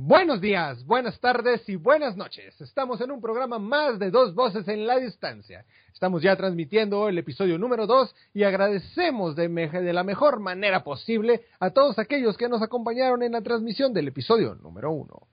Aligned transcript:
Buenos 0.00 0.40
días, 0.40 0.86
buenas 0.86 1.18
tardes 1.18 1.68
y 1.68 1.74
buenas 1.74 2.16
noches. 2.16 2.60
Estamos 2.60 3.00
en 3.00 3.10
un 3.10 3.20
programa 3.20 3.58
más 3.58 3.98
de 3.98 4.12
dos 4.12 4.32
voces 4.32 4.68
en 4.68 4.86
la 4.86 4.96
distancia. 5.00 5.64
Estamos 5.92 6.22
ya 6.22 6.36
transmitiendo 6.36 7.08
el 7.08 7.18
episodio 7.18 7.58
número 7.58 7.84
dos 7.88 8.14
y 8.32 8.44
agradecemos 8.44 9.34
de, 9.34 9.48
la 9.92 10.04
mejor 10.04 10.38
manera 10.38 10.84
posible 10.84 11.40
a 11.58 11.70
todos 11.70 11.98
aquellos 11.98 12.36
que 12.36 12.48
nos 12.48 12.62
acompañaron 12.62 13.24
en 13.24 13.32
la 13.32 13.42
transmisión 13.42 13.92
del 13.92 14.06
episodio 14.06 14.54
número 14.54 14.92
uno. 14.92 15.26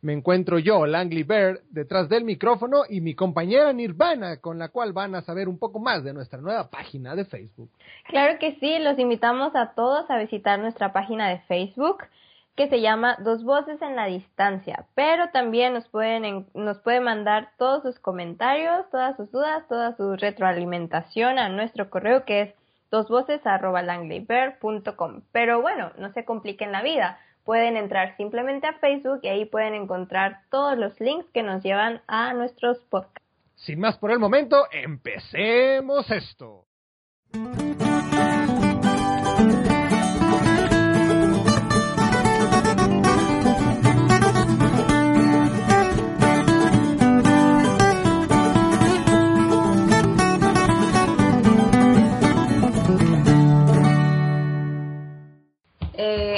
Me 0.00 0.14
encuentro 0.14 0.58
yo, 0.58 0.86
Langley 0.86 1.22
Bear, 1.22 1.60
detrás 1.68 2.08
del 2.08 2.24
micrófono 2.24 2.84
y 2.88 3.02
mi 3.02 3.14
compañera 3.14 3.70
Nirvana, 3.74 4.38
con 4.38 4.58
la 4.58 4.70
cual 4.70 4.94
van 4.94 5.14
a 5.14 5.20
saber 5.20 5.46
un 5.46 5.58
poco 5.58 5.78
más 5.78 6.02
de 6.04 6.14
nuestra 6.14 6.40
nueva 6.40 6.70
página 6.70 7.14
de 7.14 7.26
Facebook. 7.26 7.68
Claro 8.08 8.38
que 8.38 8.56
sí, 8.60 8.78
los 8.78 8.98
invitamos 8.98 9.54
a 9.54 9.74
todos 9.74 10.10
a 10.10 10.16
visitar 10.16 10.58
nuestra 10.58 10.94
página 10.94 11.28
de 11.28 11.40
Facebook 11.40 11.98
que 12.56 12.68
se 12.68 12.80
llama 12.80 13.16
Dos 13.20 13.44
Voces 13.44 13.80
en 13.82 13.94
la 13.96 14.06
Distancia, 14.06 14.86
pero 14.94 15.28
también 15.30 15.74
nos 15.74 15.86
pueden, 15.88 16.46
nos 16.54 16.80
mandar 17.02 17.50
todos 17.58 17.82
sus 17.82 17.98
comentarios, 18.00 18.88
todas 18.90 19.14
sus 19.16 19.30
dudas, 19.30 19.68
toda 19.68 19.94
su 19.96 20.16
retroalimentación 20.16 21.38
a 21.38 21.50
nuestro 21.50 21.90
correo 21.90 22.24
que 22.24 22.40
es 22.40 22.54
dosvoces.langleybear.com. 22.90 25.20
Pero 25.32 25.60
bueno, 25.60 25.92
no 25.98 26.10
se 26.12 26.24
compliquen 26.24 26.72
la 26.72 26.80
vida, 26.82 27.20
pueden 27.44 27.76
entrar 27.76 28.16
simplemente 28.16 28.66
a 28.66 28.78
Facebook 28.78 29.20
y 29.22 29.28
ahí 29.28 29.44
pueden 29.44 29.74
encontrar 29.74 30.40
todos 30.50 30.78
los 30.78 30.98
links 30.98 31.30
que 31.32 31.42
nos 31.42 31.62
llevan 31.62 32.00
a 32.06 32.32
nuestros 32.32 32.78
podcasts. 32.84 33.22
Sin 33.54 33.80
más 33.80 33.98
por 33.98 34.10
el 34.10 34.18
momento, 34.18 34.64
empecemos 34.70 36.10
esto. 36.10 36.64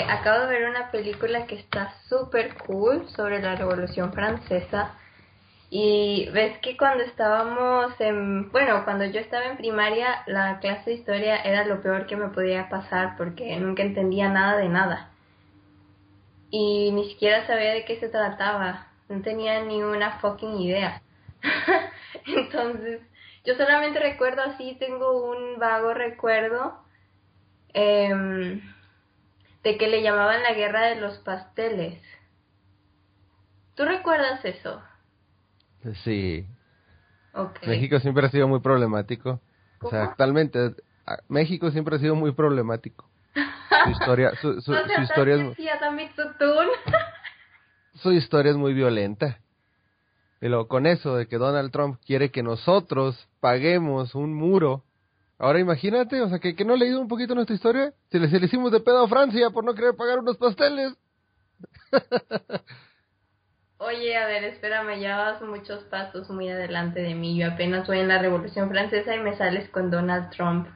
Acabo 0.09 0.47
de 0.47 0.47
ver 0.47 0.69
una 0.69 0.91
película 0.91 1.47
que 1.47 1.57
está 1.57 1.93
súper 2.09 2.55
cool 2.55 3.09
sobre 3.11 3.41
la 3.41 3.55
Revolución 3.57 4.13
Francesa. 4.13 4.95
Y 5.71 6.31
ves 6.33 6.59
que 6.59 6.77
cuando 6.79 7.05
estábamos 7.05 7.93
en, 8.01 8.51
bueno, 8.51 8.85
cuando 8.85 9.05
yo 9.05 9.21
estaba 9.21 9.45
en 9.45 9.59
primaria, 9.59 10.23
la 10.27 10.61
clase 10.61 10.91
de 10.91 10.97
historia 10.97 11.37
era 11.43 11.65
lo 11.67 11.83
peor 11.83 12.07
que 12.07 12.17
me 12.17 12.29
podía 12.29 12.71
pasar 12.71 13.17
porque 13.19 13.55
nunca 13.57 13.83
entendía 13.83 14.31
nada 14.31 14.57
de 14.57 14.69
nada. 14.69 15.11
Y 16.51 16.91
ni 16.93 17.11
siquiera 17.11 17.47
sabía 17.47 17.75
de 17.75 17.85
qué 17.85 18.01
se 18.01 18.09
trataba. 18.09 18.87
No 19.11 19.21
tenía 19.21 19.63
ni 19.63 19.83
una 19.83 20.19
fucking 20.21 20.59
idea. 20.59 21.03
Entonces, 22.27 23.03
yo 23.45 23.55
solamente 23.57 23.99
recuerdo 23.99 24.43
así, 24.43 24.77
tengo 24.81 25.31
un 25.31 25.59
vago 25.59 25.93
recuerdo. 25.93 26.79
Eh, 27.75 28.61
de 29.63 29.77
que 29.77 29.89
le 29.89 30.03
llamaban 30.03 30.43
la 30.43 30.55
guerra 30.55 30.87
de 30.87 31.01
los 31.01 31.19
pasteles. 31.19 32.01
¿Tú 33.75 33.85
recuerdas 33.85 34.45
eso? 34.45 34.83
Sí. 36.05 36.47
México 37.67 38.01
siempre 38.01 38.27
ha 38.27 38.31
sido 38.31 38.49
muy 38.49 38.61
problemático. 38.61 39.41
O 39.81 39.91
sea, 39.91 40.05
actualmente 40.05 40.75
México 41.29 41.71
siempre 41.71 41.97
ha 41.97 41.99
sido 41.99 42.15
muy 42.15 42.33
problemático. 42.33 43.09
Su 43.85 43.91
historia, 43.91 44.33
su, 44.41 44.61
su, 44.61 44.75
historia 45.03 45.37
es, 45.37 45.57
su 47.95 48.13
historia 48.13 48.51
es 48.51 48.57
muy 48.57 48.75
violenta. 48.75 49.39
Y 50.41 50.49
luego 50.49 50.69
con 50.69 50.87
eso 50.87 51.17
de 51.17 51.27
que 51.27 51.37
Donald 51.37 51.73
Trump 51.73 52.01
quiere 52.05 52.31
que 52.31 52.43
nosotros 52.43 53.29
paguemos 53.41 54.15
un 54.15 54.35
muro 54.35 54.85
Ahora 55.39 55.61
imagínate, 55.61 56.21
o 56.21 56.29
sea, 56.29 56.41
que, 56.41 56.57
que 56.57 56.65
no 56.65 56.75
he 56.75 56.79
leído 56.79 57.01
un 57.01 57.07
poquito 57.07 57.35
nuestra 57.35 57.55
historia. 57.55 57.95
Si 58.11 58.19
le, 58.19 58.27
le 58.27 58.47
hicimos 58.47 58.73
de 58.73 58.81
pedo 58.81 59.05
a 59.05 59.09
Francia 59.09 59.51
por 59.51 59.65
no 59.65 59.75
querer 59.75 59.95
pagar 59.95 60.19
unos 60.19 60.37
pasteles. 60.37 60.95
Oye, 63.79 64.17
a 64.17 64.27
ver, 64.27 64.43
espérame, 64.43 64.99
ya 64.99 65.17
vas 65.17 65.41
muchos 65.41 65.85
pasos 65.85 66.29
muy 66.31 66.49
adelante 66.49 67.01
de 67.01 67.15
mí. 67.15 67.39
Yo 67.39 67.53
apenas 67.53 67.87
voy 67.87 68.01
en 68.01 68.09
la 68.09 68.19
Revolución 68.19 68.69
Francesa 68.69 69.15
y 69.15 69.21
me 69.21 69.37
sales 69.37 69.69
con 69.71 69.93
Donald 69.93 70.31
Trump. 70.31 70.67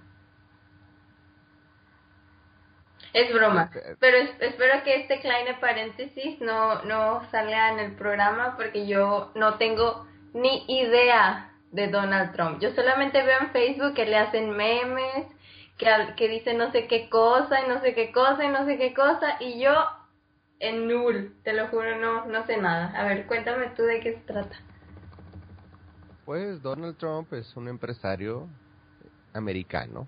Es 3.13 3.35
broma. 3.35 3.71
Pero 3.99 4.17
espero 4.39 4.85
que 4.85 5.01
este 5.01 5.21
kleine 5.21 5.55
paréntesis 5.55 6.41
no, 6.41 6.83
no 6.85 7.29
salga 7.31 7.73
en 7.73 7.81
el 7.81 7.97
programa 7.97 8.57
porque 8.57 8.87
yo 8.87 9.33
no 9.35 9.59
tengo 9.59 10.07
ni 10.33 10.65
idea 10.69 11.52
de 11.73 11.89
Donald 11.89 12.33
Trump. 12.33 12.61
Yo 12.61 12.73
solamente 12.75 13.23
veo 13.25 13.41
en 13.41 13.51
Facebook 13.51 13.95
que 13.95 14.05
le 14.05 14.17
hacen 14.17 14.51
memes, 14.51 15.27
que, 15.79 15.89
que 16.17 16.29
dicen 16.29 16.59
no 16.59 16.71
sé 16.71 16.87
qué 16.87 17.09
cosa 17.09 17.65
y 17.65 17.69
no 17.69 17.81
sé 17.81 17.95
qué 17.95 18.13
cosa 18.13 18.45
y 18.45 18.49
no 18.49 18.65
sé 18.65 18.77
qué 18.77 18.95
cosa 18.95 19.37
y 19.41 19.61
yo 19.61 19.75
en 20.61 20.87
null, 20.87 21.35
te 21.43 21.53
lo 21.55 21.67
juro, 21.69 21.99
no, 21.99 22.27
no 22.27 22.47
sé 22.47 22.57
nada. 22.59 22.93
A 22.97 23.05
ver, 23.05 23.27
cuéntame 23.27 23.71
tú 23.77 23.83
de 23.83 23.99
qué 24.01 24.15
se 24.15 24.21
trata. 24.21 24.57
Pues 26.25 26.63
Donald 26.63 26.97
Trump 26.99 27.33
es 27.33 27.57
un 27.57 27.67
empresario 27.67 28.49
americano 29.33 30.07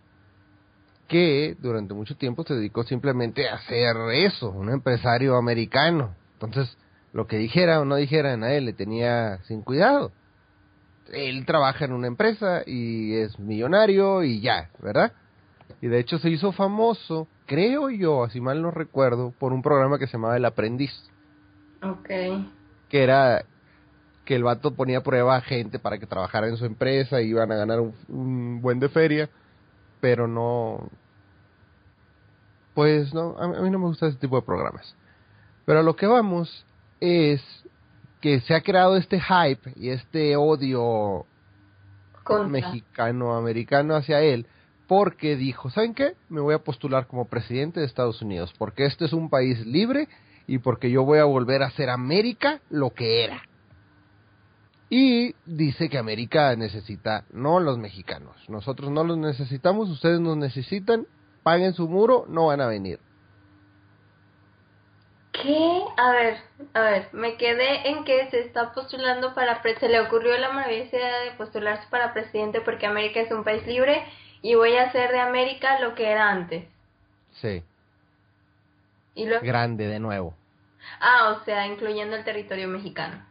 que 1.08 1.56
durante 1.58 1.92
mucho 1.92 2.16
tiempo 2.16 2.44
se 2.44 2.54
dedicó 2.54 2.84
simplemente 2.84 3.48
a 3.48 3.56
hacer 3.56 3.96
eso, 4.12 4.50
un 4.50 4.70
empresario 4.70 5.36
americano. 5.36 6.14
Entonces, 6.34 6.78
lo 7.12 7.26
que 7.26 7.36
dijera 7.36 7.80
o 7.80 7.84
no 7.84 7.96
dijera 7.96 8.34
él 8.34 8.64
le 8.66 8.72
tenía 8.74 9.38
sin 9.44 9.62
cuidado 9.62 10.12
él 11.12 11.44
trabaja 11.46 11.84
en 11.84 11.92
una 11.92 12.06
empresa 12.06 12.62
y 12.66 13.14
es 13.14 13.38
millonario 13.38 14.22
y 14.22 14.40
ya, 14.40 14.70
¿verdad? 14.80 15.12
Y 15.80 15.88
de 15.88 15.98
hecho 15.98 16.18
se 16.18 16.30
hizo 16.30 16.52
famoso, 16.52 17.28
creo 17.46 17.90
yo, 17.90 18.24
así 18.24 18.40
mal 18.40 18.62
no 18.62 18.70
recuerdo, 18.70 19.32
por 19.38 19.52
un 19.52 19.62
programa 19.62 19.98
que 19.98 20.06
se 20.06 20.14
llamaba 20.14 20.36
El 20.36 20.44
Aprendiz. 20.44 20.92
Ok. 21.82 22.08
Que 22.88 23.02
era 23.02 23.44
que 24.24 24.34
el 24.34 24.42
vato 24.42 24.74
ponía 24.74 24.98
a 24.98 25.02
prueba 25.02 25.36
a 25.36 25.42
gente 25.42 25.78
para 25.78 25.98
que 25.98 26.06
trabajara 26.06 26.48
en 26.48 26.56
su 26.56 26.64
empresa 26.64 27.20
y 27.20 27.28
iban 27.28 27.52
a 27.52 27.56
ganar 27.56 27.80
un, 28.08 28.60
buen 28.62 28.80
de 28.80 28.88
feria, 28.88 29.28
pero 30.00 30.26
no... 30.26 30.88
Pues 32.74 33.14
no, 33.14 33.36
a 33.38 33.46
mí 33.46 33.70
no 33.70 33.78
me 33.78 33.86
gusta 33.86 34.08
ese 34.08 34.18
tipo 34.18 34.36
de 34.36 34.42
programas. 34.42 34.96
Pero 35.64 35.78
a 35.78 35.82
lo 35.82 35.94
que 35.94 36.06
vamos 36.06 36.66
es 37.00 37.40
que 38.24 38.40
se 38.40 38.54
ha 38.54 38.62
creado 38.62 38.96
este 38.96 39.20
hype 39.20 39.74
y 39.76 39.90
este 39.90 40.34
odio 40.34 41.26
mexicano-americano 42.48 43.96
hacia 43.96 44.22
él, 44.22 44.46
porque 44.86 45.36
dijo, 45.36 45.68
¿saben 45.68 45.92
qué? 45.92 46.14
Me 46.30 46.40
voy 46.40 46.54
a 46.54 46.64
postular 46.64 47.06
como 47.06 47.26
presidente 47.26 47.80
de 47.80 47.86
Estados 47.86 48.22
Unidos, 48.22 48.54
porque 48.56 48.86
este 48.86 49.04
es 49.04 49.12
un 49.12 49.28
país 49.28 49.66
libre 49.66 50.08
y 50.46 50.56
porque 50.56 50.90
yo 50.90 51.04
voy 51.04 51.18
a 51.18 51.24
volver 51.24 51.62
a 51.62 51.70
ser 51.72 51.90
América 51.90 52.62
lo 52.70 52.94
que 52.94 53.24
era. 53.24 53.42
Y 54.88 55.34
dice 55.44 55.90
que 55.90 55.98
América 55.98 56.56
necesita, 56.56 57.26
no 57.30 57.60
los 57.60 57.76
mexicanos, 57.76 58.36
nosotros 58.48 58.90
no 58.90 59.04
los 59.04 59.18
necesitamos, 59.18 59.90
ustedes 59.90 60.20
nos 60.20 60.38
necesitan, 60.38 61.06
paguen 61.42 61.74
su 61.74 61.90
muro, 61.90 62.24
no 62.26 62.46
van 62.46 62.62
a 62.62 62.68
venir. 62.68 63.00
¿Qué? 65.44 65.84
A 65.98 66.10
ver, 66.10 66.38
a 66.72 66.80
ver, 66.80 67.08
me 67.12 67.36
quedé 67.36 67.90
en 67.90 68.04
que 68.04 68.30
se 68.30 68.40
está 68.40 68.72
postulando 68.72 69.34
para, 69.34 69.62
se 69.62 69.88
le 69.90 70.00
ocurrió 70.00 70.38
la 70.38 70.50
maravillosa 70.50 70.96
idea 70.96 71.20
de 71.20 71.32
postularse 71.32 71.86
para 71.90 72.14
presidente 72.14 72.62
porque 72.62 72.86
América 72.86 73.20
es 73.20 73.30
un 73.30 73.44
país 73.44 73.66
libre 73.66 74.04
y 74.40 74.54
voy 74.54 74.74
a 74.76 74.84
hacer 74.84 75.10
de 75.10 75.20
América 75.20 75.78
lo 75.80 75.94
que 75.94 76.10
era 76.10 76.30
antes. 76.30 76.66
Sí. 77.42 77.62
¿Y 79.14 79.26
lo... 79.26 79.38
Grande 79.42 79.86
de 79.86 80.00
nuevo. 80.00 80.34
Ah, 80.98 81.36
o 81.38 81.44
sea, 81.44 81.66
incluyendo 81.66 82.16
el 82.16 82.24
territorio 82.24 82.66
mexicano. 82.66 83.22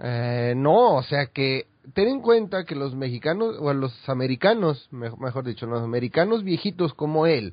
Eh, 0.00 0.54
no, 0.56 0.94
o 0.94 1.02
sea 1.02 1.26
que 1.26 1.66
ten 1.92 2.08
en 2.08 2.20
cuenta 2.22 2.64
que 2.64 2.74
los 2.74 2.94
mexicanos, 2.94 3.56
o 3.60 3.70
los 3.74 4.08
americanos, 4.08 4.88
mejor 4.90 5.44
dicho, 5.44 5.66
los 5.66 5.82
americanos 5.82 6.42
viejitos 6.42 6.94
como 6.94 7.26
él, 7.26 7.52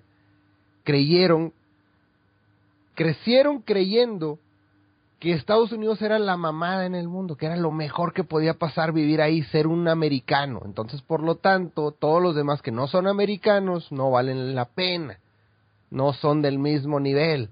creyeron 0.85 1.53
crecieron 2.95 3.61
creyendo 3.61 4.39
que 5.19 5.33
Estados 5.33 5.71
Unidos 5.71 6.01
era 6.01 6.17
la 6.17 6.35
mamada 6.35 6.87
en 6.87 6.95
el 6.95 7.07
mundo, 7.07 7.37
que 7.37 7.45
era 7.45 7.55
lo 7.55 7.71
mejor 7.71 8.11
que 8.11 8.23
podía 8.23 8.55
pasar 8.55 8.91
vivir 8.91 9.21
ahí, 9.21 9.43
ser 9.43 9.67
un 9.67 9.87
americano. 9.87 10.61
Entonces, 10.65 11.03
por 11.03 11.21
lo 11.21 11.35
tanto, 11.35 11.91
todos 11.91 12.23
los 12.23 12.35
demás 12.35 12.63
que 12.63 12.71
no 12.71 12.87
son 12.87 13.07
americanos 13.07 13.91
no 13.91 14.09
valen 14.09 14.55
la 14.55 14.65
pena, 14.65 15.19
no 15.91 16.13
son 16.13 16.41
del 16.41 16.57
mismo 16.57 16.99
nivel. 16.99 17.49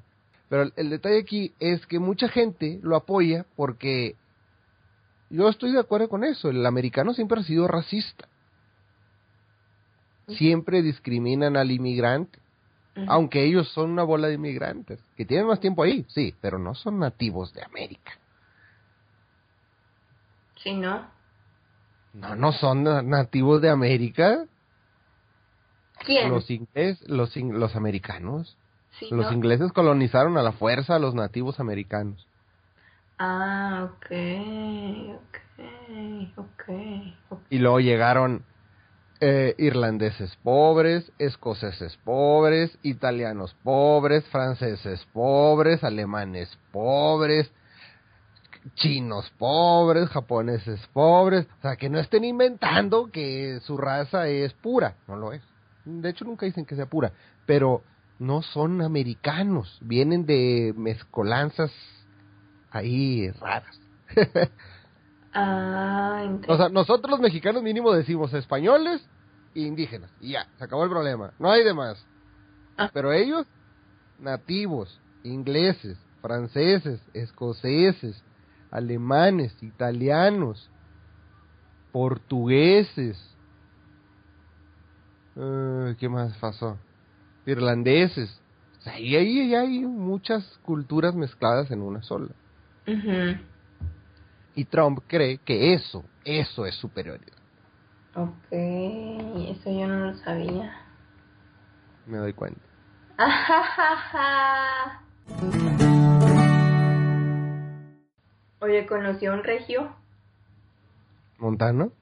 Pero 0.49 0.71
el, 0.75 0.89
detalle 0.89 1.19
aquí 1.19 1.53
es 1.59 1.85
que 1.85 1.99
mucha 1.99 2.27
gente 2.27 2.79
lo 2.81 2.95
apoya 2.95 3.45
porque 3.55 4.15
yo 5.29 5.47
estoy 5.47 5.71
de 5.71 5.79
acuerdo 5.79 6.09
con 6.09 6.23
eso, 6.23 6.49
el 6.49 6.65
americano 6.65 7.13
siempre 7.13 7.39
ha 7.39 7.43
sido 7.43 7.67
racista. 7.67 8.27
Siempre 10.27 10.81
discriminan 10.81 11.55
al 11.55 11.69
inmigrante 11.69 12.39
Aunque 13.07 13.43
ellos 13.43 13.69
son 13.69 13.91
una 13.91 14.03
bola 14.03 14.27
de 14.27 14.35
inmigrantes, 14.35 14.99
que 15.15 15.25
tienen 15.25 15.47
más 15.47 15.59
tiempo 15.59 15.83
ahí, 15.83 16.05
sí, 16.09 16.33
pero 16.41 16.59
no 16.59 16.75
son 16.75 16.99
nativos 16.99 17.53
de 17.53 17.63
América. 17.63 18.11
Sí, 20.63 20.73
¿no? 20.73 21.07
No, 22.13 22.35
no 22.35 22.51
son 22.53 22.83
nativos 22.83 23.61
de 23.61 23.69
América. 23.69 24.45
¿Quién? 26.05 26.29
Los 26.29 26.49
ingleses, 26.49 27.07
los, 27.07 27.35
los 27.35 27.75
americanos. 27.75 28.57
Sí, 28.99 29.07
los 29.11 29.27
¿no? 29.27 29.33
ingleses 29.33 29.71
colonizaron 29.71 30.37
a 30.37 30.43
la 30.43 30.53
fuerza 30.53 30.95
a 30.95 30.99
los 30.99 31.13
nativos 31.13 31.59
americanos. 31.59 32.25
Ah, 33.19 33.89
ok, 33.91 34.11
ok, 35.15 36.37
ok. 36.37 36.69
ok. 37.29 37.39
Y 37.49 37.59
luego 37.59 37.79
llegaron 37.79 38.43
eh, 39.21 39.55
irlandeses 39.57 40.35
pobres, 40.43 41.11
escoceses 41.19 41.97
pobres, 42.05 42.77
italianos 42.83 43.55
pobres, 43.63 44.25
franceses 44.27 45.05
pobres, 45.11 45.83
alemanes 45.83 46.49
pobres, 46.71 47.51
chinos 48.75 49.29
pobres, 49.37 50.09
japoneses 50.09 50.79
pobres. 50.93 51.47
O 51.59 51.61
sea, 51.61 51.75
que 51.75 51.89
no 51.89 51.99
estén 51.99 52.23
inventando 52.23 53.11
que 53.11 53.59
su 53.61 53.77
raza 53.77 54.27
es 54.27 54.53
pura. 54.53 54.95
No 55.07 55.15
lo 55.15 55.33
es. 55.33 55.41
De 55.85 56.09
hecho, 56.09 56.25
nunca 56.25 56.45
dicen 56.45 56.65
que 56.65 56.75
sea 56.75 56.85
pura. 56.85 57.11
Pero 57.45 57.83
no 58.19 58.41
son 58.41 58.81
americanos. 58.81 59.79
Vienen 59.81 60.25
de 60.25 60.73
mezcolanzas 60.77 61.71
ahí 62.71 63.29
raras. 63.31 63.79
Ah, 65.33 66.25
O 66.47 66.57
sea, 66.57 66.69
nosotros 66.69 67.11
los 67.11 67.19
mexicanos 67.19 67.61
mínimo 67.63 67.91
decimos 67.91 68.33
españoles 68.33 69.07
e 69.55 69.61
indígenas. 69.61 70.11
Y 70.19 70.31
ya, 70.31 70.47
se 70.57 70.63
acabó 70.63 70.83
el 70.83 70.89
problema. 70.89 71.33
No 71.39 71.51
hay 71.51 71.63
de 71.63 71.73
más. 71.73 72.03
Ah. 72.77 72.89
Pero 72.93 73.11
ellos, 73.11 73.45
nativos, 74.19 74.99
ingleses, 75.23 75.97
franceses, 76.21 76.99
escoceses, 77.13 78.23
alemanes, 78.71 79.61
italianos, 79.61 80.69
portugueses. 81.91 83.17
eh, 85.35 85.95
¿Qué 85.99 86.09
más 86.09 86.35
pasó? 86.37 86.77
Irlandeses. 87.45 88.29
O 88.79 88.81
sea, 88.81 88.93
ahí, 88.93 89.15
ahí 89.15 89.55
hay 89.55 89.79
muchas 89.85 90.45
culturas 90.63 91.15
mezcladas 91.15 91.69
en 91.71 91.81
una 91.81 92.01
sola. 92.03 92.29
Ujú. 92.87 93.37
Y 94.59 94.65
Trump 94.65 94.99
cree 95.07 95.37
que 95.37 95.73
eso, 95.73 96.03
eso 96.25 96.65
es 96.65 96.75
superioridad. 96.75 97.37
Ok, 98.13 98.51
eso 98.51 99.71
yo 99.71 99.87
no 99.87 100.07
lo 100.07 100.17
sabía. 100.17 100.75
Me 102.05 102.17
doy 102.17 102.33
cuenta. 102.33 102.59
Oye, 108.59 108.85
conocí 108.85 109.27
a 109.27 109.31
un 109.31 109.45
regio, 109.45 109.95
¿Montano? 111.37 111.93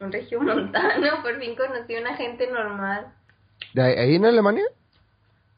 un 0.00 0.10
regio 0.10 0.40
montano, 0.40 1.06
por 1.22 1.38
fin 1.38 1.54
conocí 1.54 1.94
a 1.94 2.00
una 2.00 2.16
gente 2.16 2.50
normal. 2.50 3.14
¿De 3.74 3.82
ahí, 3.82 3.94
ahí 3.94 4.14
en 4.16 4.24
Alemania? 4.24 4.64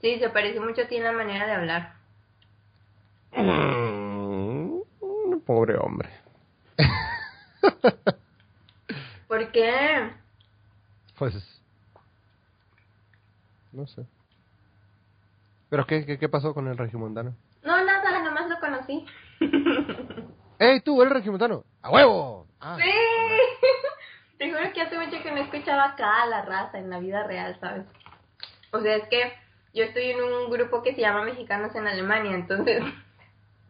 Sí, 0.03 0.19
se 0.19 0.29
parece 0.29 0.61
mucho 0.61 0.83
a 0.83 0.89
ti 0.89 0.97
en 0.97 1.05
la 1.05 1.13
manera 1.13 1.47
de 1.47 1.53
hablar. 1.53 1.95
Mm, 3.35 4.83
pobre 5.47 5.79
hombre. 5.79 6.11
¿Por 9.29 9.51
qué? 9.53 10.11
Pues. 11.19 11.35
No 13.73 13.87
sé. 13.87 14.05
¿Pero 15.71 15.87
qué, 15.87 16.07
qué, 16.07 16.19
qué 16.19 16.29
pasó 16.29 16.55
con 16.55 16.69
el 16.69 16.77
regimontano? 16.77 17.35
No, 17.63 17.85
nada, 17.85 18.23
nomás 18.23 18.49
lo 18.49 18.61
conocí. 18.61 19.05
¡Ey, 20.59 20.81
tú, 20.81 21.03
el 21.03 21.11
regimontano! 21.11 21.65
¡A 21.83 21.91
huevo! 21.91 22.47
Ah, 22.61 22.77
Sí. 22.81 22.91
Te 24.39 24.51
juro 24.51 24.73
que 24.73 24.83
hace 24.83 24.99
mucho 24.99 25.23
que 25.23 25.31
no 25.31 25.39
escuchaba 25.39 25.85
acá 25.85 26.23
a 26.23 26.27
la 26.27 26.43
raza 26.43 26.79
en 26.79 26.91
la 26.91 26.99
vida 26.99 27.23
real, 27.25 27.57
¿sabes? 27.61 27.87
O 28.73 28.81
sea, 28.81 28.97
es 28.97 29.09
que 29.09 29.33
yo 29.73 29.85
estoy 29.85 30.11
en 30.11 30.23
un 30.23 30.51
grupo 30.51 30.83
que 30.83 30.95
se 30.95 31.01
llama 31.01 31.25
Mexicanos 31.25 31.75
en 31.75 31.87
Alemania, 31.87 32.33
entonces... 32.35 32.83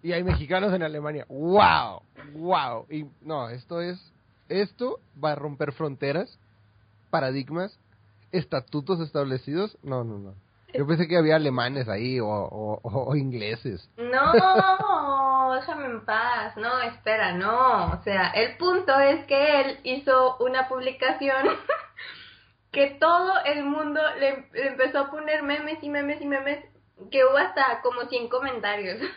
Y 0.04 0.12
hay 0.12 0.22
mexicanos 0.22 0.74
en 0.74 0.82
Alemania. 0.82 1.24
¡Wow! 1.30 2.02
¡Wow! 2.34 2.86
Y 2.90 3.06
no, 3.22 3.48
esto 3.48 3.80
es. 3.80 3.98
Esto 4.50 5.00
va 5.22 5.32
a 5.32 5.34
romper 5.34 5.72
fronteras, 5.72 6.38
paradigmas, 7.08 7.80
estatutos 8.30 9.00
establecidos. 9.00 9.78
No, 9.82 10.04
no, 10.04 10.18
no. 10.18 10.34
Yo 10.74 10.86
pensé 10.86 11.08
que 11.08 11.16
había 11.16 11.36
alemanes 11.36 11.88
ahí 11.88 12.18
o, 12.20 13.12
ingleses. 13.16 13.88
No, 13.96 15.54
déjame 15.54 15.86
en 15.86 16.04
paz. 16.04 16.54
No, 16.58 16.82
espera, 16.82 17.32
no. 17.32 17.92
O 17.92 18.02
sea, 18.02 18.28
el 18.32 18.58
punto 18.58 19.00
es 19.00 19.24
que 19.24 19.60
él 19.62 19.78
hizo 19.84 20.36
una 20.36 20.68
publicación 20.68 21.46
que 22.72 22.98
todo 23.00 23.32
el 23.46 23.64
mundo 23.64 24.02
le, 24.20 24.50
le 24.52 24.68
empezó 24.68 24.98
a 24.98 25.10
poner 25.10 25.42
memes 25.42 25.82
y 25.82 25.88
memes 25.88 26.20
y 26.20 26.26
memes, 26.26 26.62
que 27.10 27.24
hubo 27.24 27.38
hasta 27.38 27.80
como 27.80 28.02
100 28.02 28.28
comentarios. 28.28 29.00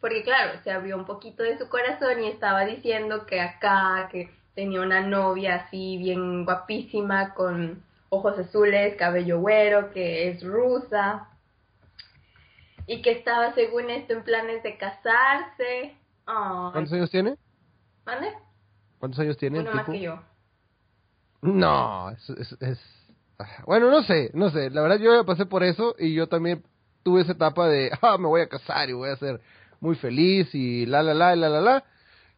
Porque 0.00 0.22
claro, 0.22 0.58
se 0.64 0.70
abrió 0.70 0.96
un 0.96 1.04
poquito 1.04 1.42
de 1.42 1.58
su 1.58 1.68
corazón 1.68 2.22
y 2.22 2.28
estaba 2.28 2.64
diciendo 2.64 3.26
que 3.26 3.40
acá, 3.40 4.08
que 4.10 4.30
tenía 4.54 4.80
una 4.80 5.00
novia 5.00 5.56
así 5.56 5.98
bien 5.98 6.44
guapísima 6.44 7.34
con 7.34 7.82
ojos 8.08 8.38
azules, 8.38 8.96
cabello 8.96 9.40
güero, 9.40 9.92
que 9.92 10.28
es 10.30 10.42
rusa 10.42 11.28
y 12.86 13.02
que 13.02 13.12
estaba 13.12 13.52
según 13.54 13.90
esto 13.90 14.14
en 14.14 14.24
planes 14.24 14.62
de 14.62 14.76
casarse. 14.76 15.94
Ay, 16.26 16.72
¿Cuántos 16.72 16.92
años 16.92 17.10
tiene? 17.10 17.36
¿Mande? 18.04 18.32
¿Cuántos 18.98 19.20
años 19.20 19.36
tiene? 19.36 19.58
el 19.58 19.64
Uno 19.64 19.74
más 19.76 19.86
que 19.88 20.00
yo. 20.00 20.20
No, 21.42 22.10
es, 22.10 22.30
es, 22.30 22.56
es- 22.60 23.06
ah, 23.38 23.62
Bueno, 23.66 23.90
no 23.90 24.02
sé, 24.02 24.30
no 24.34 24.50
sé. 24.50 24.70
La 24.70 24.82
verdad 24.82 24.98
yo 24.98 25.14
ya 25.14 25.24
pasé 25.24 25.46
por 25.46 25.62
eso 25.62 25.94
y 25.98 26.14
yo 26.14 26.28
también 26.28 26.62
tuve 27.02 27.22
esa 27.22 27.32
etapa 27.32 27.68
de, 27.68 27.90
ah, 28.02 28.18
me 28.18 28.26
voy 28.26 28.40
a 28.42 28.48
casar 28.48 28.88
y 28.90 28.92
voy 28.92 29.10
a 29.10 29.16
ser 29.16 29.40
muy 29.80 29.96
feliz 29.96 30.54
y 30.54 30.86
la, 30.86 31.02
la, 31.02 31.14
la, 31.14 31.34
y 31.34 31.38
la, 31.38 31.48
la, 31.48 31.60
la. 31.60 31.84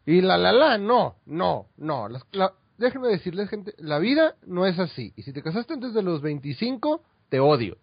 Y 0.05 0.21
la, 0.21 0.37
la, 0.37 0.51
la, 0.51 0.77
no, 0.77 1.15
no, 1.25 1.67
no. 1.77 2.07
La- 2.31 2.53
déjenme 2.77 3.07
decirles, 3.07 3.49
gente, 3.49 3.73
la 3.77 3.99
vida 3.99 4.35
no 4.45 4.65
es 4.65 4.77
así. 4.79 5.13
Y 5.15 5.23
si 5.23 5.31
te 5.33 5.41
casaste 5.43 5.73
antes 5.73 5.93
de 5.93 6.03
los 6.03 6.21
25, 6.21 7.03
te 7.29 7.39
odio. 7.39 7.77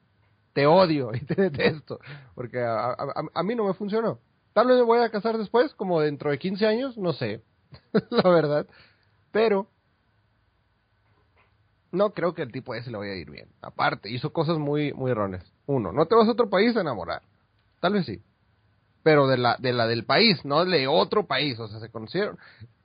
Te 0.53 0.67
odio 0.67 1.11
y 1.15 1.21
te 1.21 1.35
detesto. 1.35 2.01
Porque 2.35 2.61
a- 2.61 2.91
a- 2.91 3.25
a 3.35 3.43
mí 3.43 3.55
no 3.55 3.65
me 3.67 3.75
funcionó. 3.75 4.19
Tal 4.53 4.67
vez 4.67 4.77
me 4.77 4.83
voy 4.83 4.99
a 5.01 5.11
casar 5.11 5.39
después, 5.39 5.73
como 5.75 6.01
dentro 6.01 6.31
de 6.31 6.39
15 6.39 6.67
años, 6.67 6.99
no 6.99 7.13
sé. 7.13 7.43
la 8.11 8.29
verdad. 8.29 8.67
Pero 9.31 9.69
no 11.93 12.11
creo 12.15 12.35
que 12.35 12.43
el 12.43 12.53
tipo 12.53 12.75
ese 12.75 12.91
le 12.91 12.99
vaya 12.99 13.13
a 13.13 13.17
ir 13.17 13.31
bien. 13.31 13.49
Aparte, 13.63 14.11
hizo 14.11 14.33
cosas 14.33 14.59
muy, 14.59 14.93
muy 14.93 15.11
erróneas. 15.11 15.45
Uno, 15.67 15.93
no 15.93 16.07
te 16.07 16.15
vas 16.15 16.29
a 16.29 16.33
otro 16.33 16.49
país 16.51 16.77
a 16.77 16.81
enamorar. 16.83 17.23
Tal 17.81 17.95
vez 17.95 18.07
sí. 18.07 18.21
Pero 19.03 19.27
de 19.27 19.39
la, 19.39 19.57
de 19.59 19.73
la 19.73 19.87
del 19.87 20.05
país, 20.05 20.45
no 20.45 20.65
de 20.65 20.87
otro 20.87 21.27
país. 21.27 21.59
O 21.59 21.69
sea, 21.69 21.81
se 21.81 21.91
conocieron. 21.91 22.39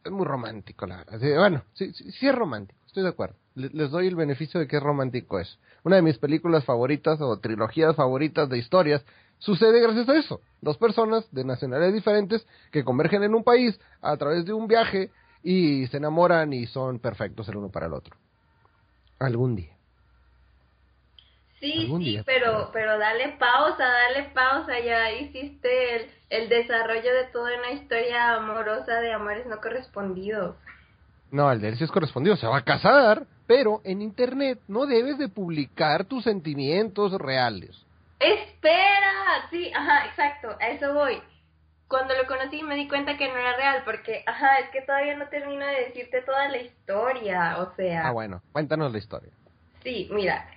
Es 0.03 0.12
muy 0.12 0.25
romántico, 0.25 0.86
la 0.86 0.98
verdad. 0.98 1.19
Bueno, 1.38 1.63
sí, 1.74 1.91
sí, 1.93 2.12
sí 2.12 2.27
es 2.27 2.36
romántico. 2.36 2.79
Estoy 2.88 3.03
de 3.03 3.10
acuerdo. 3.10 3.36
Le- 3.55 3.69
Les 3.69 3.91
doy 3.91 4.07
el 4.07 4.15
beneficio 4.15 4.60
de 4.60 4.67
que 4.67 4.77
es 4.77 4.84
romántico 4.84 5.39
eso. 5.39 5.57
Una 5.84 5.98
de 5.98 6.01
mis 6.01 6.17
películas 6.17 6.63
favoritas 6.63 7.19
o 7.22 7.38
trilogías 7.39 7.95
favoritas 7.95 8.50
de 8.50 8.57
historias 8.57 9.03
sucede 9.39 9.81
gracias 9.81 10.07
a 10.10 10.15
eso. 10.15 10.39
Dos 10.62 10.77
personas 10.77 11.25
de 11.31 11.43
nacionalidades 11.43 11.93
diferentes 11.95 12.45
que 12.72 12.84
convergen 12.84 13.24
en 13.24 13.36
un 13.36 13.43
país 13.43 13.79
a 14.01 14.15
través 14.17 14.45
de 14.45 14.53
un 14.53 14.67
viaje 14.67 15.12
y 15.43 15.86
se 15.88 15.98
enamoran 15.98 16.53
y 16.53 16.65
son 16.67 17.00
perfectos 17.00 17.48
el 17.50 17.57
uno 17.57 17.69
para 17.69 17.88
el 17.88 17.93
otro. 17.93 18.15
Algún 19.19 19.55
día. 19.55 19.75
Sí, 21.65 21.88
sí, 21.98 22.22
pero, 22.25 22.69
pero 22.72 23.00
dale 23.00 23.29
pausa, 23.39 23.84
dale 23.84 24.29
pausa, 24.36 24.79
ya 24.79 25.12
hiciste 25.12 25.95
el, 25.95 26.12
el 26.29 26.50
desarrollo 26.50 27.12
de 27.12 27.24
toda 27.34 27.57
una 27.57 27.72
historia 27.72 28.36
amorosa 28.36 29.00
de 29.01 29.12
amores 29.12 29.48
no 29.48 29.57
correspondidos. 29.60 30.55
No, 31.31 31.51
el 31.51 31.60
de 31.60 31.69
él 31.69 31.77
sí 31.77 31.84
es 31.84 31.91
correspondido, 31.91 32.36
se 32.36 32.45
va 32.45 32.57
a 32.57 32.63
casar, 32.63 33.24
pero 33.48 33.81
en 33.84 34.03
internet 34.03 34.60
no 34.67 34.86
debes 34.86 35.17
de 35.17 35.27
publicar 35.27 36.05
tus 36.05 36.24
sentimientos 36.24 37.13
reales. 37.13 37.84
Espera, 38.19 39.48
sí, 39.50 39.72
ajá, 39.74 40.05
exacto, 40.05 40.55
a 40.60 40.69
eso 40.69 40.93
voy. 40.93 41.19
Cuando 41.88 42.13
lo 42.15 42.27
conocí 42.27 42.62
me 42.62 42.75
di 42.75 42.88
cuenta 42.88 43.17
que 43.17 43.27
no 43.27 43.38
era 43.38 43.55
real, 43.57 43.81
porque, 43.86 44.24
ajá, 44.27 44.60
es 44.60 44.69
que 44.69 44.81
todavía 44.81 45.15
no 45.15 45.27
termino 45.29 45.65
de 45.65 45.86
decirte 45.86 46.22
toda 46.22 46.48
la 46.48 46.57
historia, 46.57 47.57
o 47.57 47.75
sea... 47.75 48.07
Ah, 48.07 48.12
bueno, 48.12 48.43
cuéntanos 48.51 48.91
la 48.91 49.00
historia. 49.00 49.31
Sí, 49.84 50.10
mira, 50.12 50.48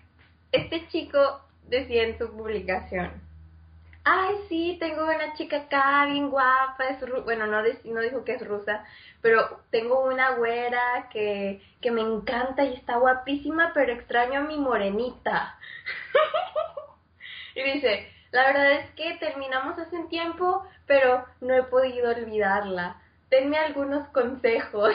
este 0.52 0.88
chico 0.88 1.40
decía 1.68 2.04
en 2.04 2.18
su 2.18 2.30
publicación, 2.30 3.10
ay, 4.04 4.36
sí, 4.48 4.76
tengo 4.80 5.04
una 5.04 5.34
chica 5.34 5.58
acá 5.58 6.06
bien 6.06 6.30
guapa, 6.30 6.84
es 6.88 7.00
ru 7.00 7.22
bueno, 7.22 7.46
no, 7.46 7.62
no 7.62 8.00
dijo 8.00 8.24
que 8.24 8.34
es 8.34 8.46
rusa, 8.46 8.84
pero 9.20 9.60
tengo 9.70 10.04
una 10.04 10.36
güera 10.36 11.08
que, 11.12 11.60
que 11.80 11.90
me 11.90 12.00
encanta 12.00 12.64
y 12.64 12.74
está 12.74 12.96
guapísima, 12.96 13.72
pero 13.74 13.92
extraño 13.92 14.40
a 14.40 14.44
mi 14.44 14.56
morenita. 14.56 15.58
y 17.54 17.62
dice, 17.62 18.08
la 18.30 18.46
verdad 18.46 18.72
es 18.72 18.90
que 18.92 19.16
terminamos 19.18 19.78
hace 19.78 19.96
un 19.96 20.08
tiempo, 20.08 20.66
pero 20.86 21.24
no 21.40 21.54
he 21.54 21.62
podido 21.64 22.10
olvidarla. 22.10 23.00
Denme 23.30 23.58
algunos 23.58 24.08
consejos. 24.08 24.94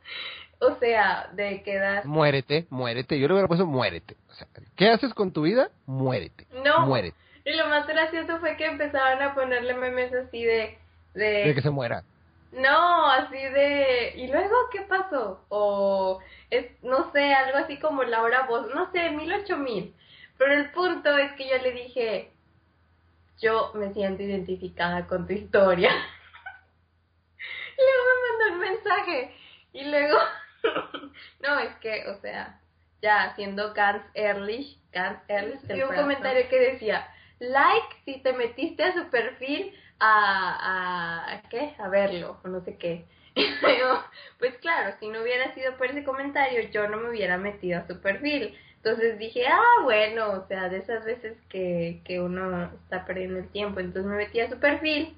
o 0.60 0.74
sea, 0.76 1.28
de 1.32 1.62
quedar... 1.62 2.04
Muérete, 2.06 2.66
muérete. 2.70 3.18
Yo 3.18 3.28
le 3.28 3.34
hubiera 3.34 3.48
puesto 3.48 3.66
muérete. 3.66 4.16
O 4.30 4.34
sea, 4.34 4.46
¿qué 4.78 4.88
haces 4.88 5.12
con 5.12 5.32
tu 5.32 5.42
vida? 5.42 5.70
Muérete. 5.84 6.46
No. 6.64 6.86
Muérete. 6.86 7.16
Y 7.44 7.52
lo 7.54 7.66
más 7.66 7.86
gracioso 7.86 8.38
fue 8.38 8.56
que 8.56 8.66
empezaron 8.66 9.22
a 9.22 9.34
ponerle 9.34 9.74
memes 9.74 10.12
así 10.14 10.44
de... 10.44 10.78
De, 11.14 11.44
De 11.46 11.54
que 11.54 11.62
se 11.62 11.70
muera. 11.70 12.04
No, 12.52 13.10
así 13.10 13.36
de... 13.36 14.14
¿Y 14.16 14.28
luego 14.28 14.54
qué 14.72 14.82
pasó? 14.82 15.44
O 15.48 16.20
es, 16.50 16.66
no 16.82 17.10
sé, 17.12 17.34
algo 17.34 17.58
así 17.58 17.78
como 17.78 18.04
Laura 18.04 18.46
Voz, 18.46 18.72
no 18.74 18.90
sé, 18.92 19.10
mil 19.10 19.32
ocho 19.32 19.56
mil. 19.56 19.94
Pero 20.38 20.52
el 20.52 20.70
punto 20.70 21.18
es 21.18 21.32
que 21.32 21.48
yo 21.48 21.58
le 21.58 21.72
dije, 21.72 22.30
yo 23.40 23.72
me 23.74 23.92
siento 23.92 24.22
identificada 24.22 25.06
con 25.06 25.26
tu 25.26 25.32
historia. 25.32 25.90
y 27.76 27.80
luego 27.82 28.04
me 28.14 28.28
mandó 28.30 28.54
un 28.54 28.60
mensaje. 28.60 29.34
Y 29.72 29.84
luego, 29.84 30.18
no, 31.40 31.58
es 31.58 31.74
que, 31.76 32.08
o 32.08 32.20
sea, 32.20 32.60
ya 33.02 33.24
haciendo 33.24 33.72
Gans 33.74 34.04
Ehrlich, 34.14 34.78
Gans 34.92 35.20
Ehrlich, 35.28 35.60
vi 35.68 35.82
un 35.82 35.94
comentario 35.94 36.48
que 36.48 36.58
decía, 36.58 37.06
like 37.38 37.96
si 38.04 38.20
te 38.22 38.32
metiste 38.32 38.82
a 38.82 38.94
su 38.94 39.08
perfil 39.10 39.72
a, 40.00 41.26
a, 41.30 41.34
¿a 41.34 41.42
qué? 41.48 41.74
A 41.78 41.88
verlo, 41.88 42.40
o 42.44 42.48
no 42.48 42.60
sé 42.64 42.76
qué. 42.76 43.04
Pues 44.38 44.56
claro, 44.58 44.94
si 45.00 45.08
no 45.08 45.22
hubiera 45.22 45.52
sido 45.54 45.76
por 45.76 45.88
ese 45.88 46.04
comentario, 46.04 46.62
yo 46.70 46.88
no 46.88 46.96
me 46.98 47.10
hubiera 47.10 47.38
metido 47.38 47.80
a 47.80 47.86
su 47.86 48.00
perfil. 48.00 48.56
Entonces 48.76 49.18
dije, 49.18 49.46
ah, 49.46 49.82
bueno, 49.82 50.30
o 50.30 50.46
sea, 50.46 50.68
de 50.68 50.78
esas 50.78 51.04
veces 51.04 51.36
que, 51.48 52.00
que 52.04 52.20
uno 52.20 52.70
está 52.84 53.04
perdiendo 53.04 53.40
el 53.40 53.48
tiempo. 53.48 53.80
Entonces 53.80 54.10
me 54.10 54.16
metí 54.16 54.40
a 54.40 54.48
su 54.48 54.58
perfil. 54.58 55.16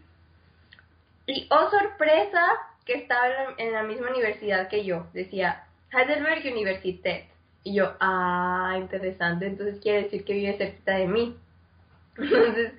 Y, 1.26 1.46
oh 1.50 1.70
sorpresa, 1.70 2.46
que 2.86 2.94
estaba 2.94 3.26
en 3.26 3.32
la, 3.34 3.54
en 3.58 3.72
la 3.72 3.82
misma 3.82 4.10
universidad 4.10 4.68
que 4.68 4.84
yo. 4.84 5.06
Decía, 5.12 5.64
Heidelberg 5.92 6.44
Universität. 6.50 7.29
Y 7.62 7.74
yo, 7.74 7.94
ah, 8.00 8.76
interesante. 8.78 9.46
Entonces 9.46 9.80
quiere 9.80 10.04
decir 10.04 10.24
que 10.24 10.34
vive 10.34 10.56
cerquita 10.56 10.96
de 10.96 11.06
mí. 11.06 11.36
Entonces, 12.16 12.72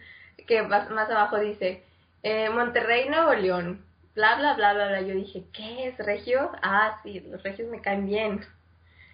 que 0.48 0.64
más, 0.64 0.90
más 0.90 1.10
abajo 1.10 1.40
dice, 1.40 1.84
eh, 2.24 2.50
Monterrey, 2.50 3.10
Nuevo 3.10 3.34
León. 3.34 3.86
Bla, 4.16 4.36
bla, 4.38 4.56
bla, 4.56 4.74
bla, 4.74 4.88
bla. 4.88 5.02
Yo 5.02 5.14
dije, 5.14 5.46
¿qué 5.54 5.88
es 5.88 5.98
regio? 5.98 6.52
Ah, 6.62 7.00
sí, 7.04 7.20
los 7.22 7.42
regios 7.44 7.70
me 7.70 7.82
caen 7.82 8.08
bien. 8.08 8.46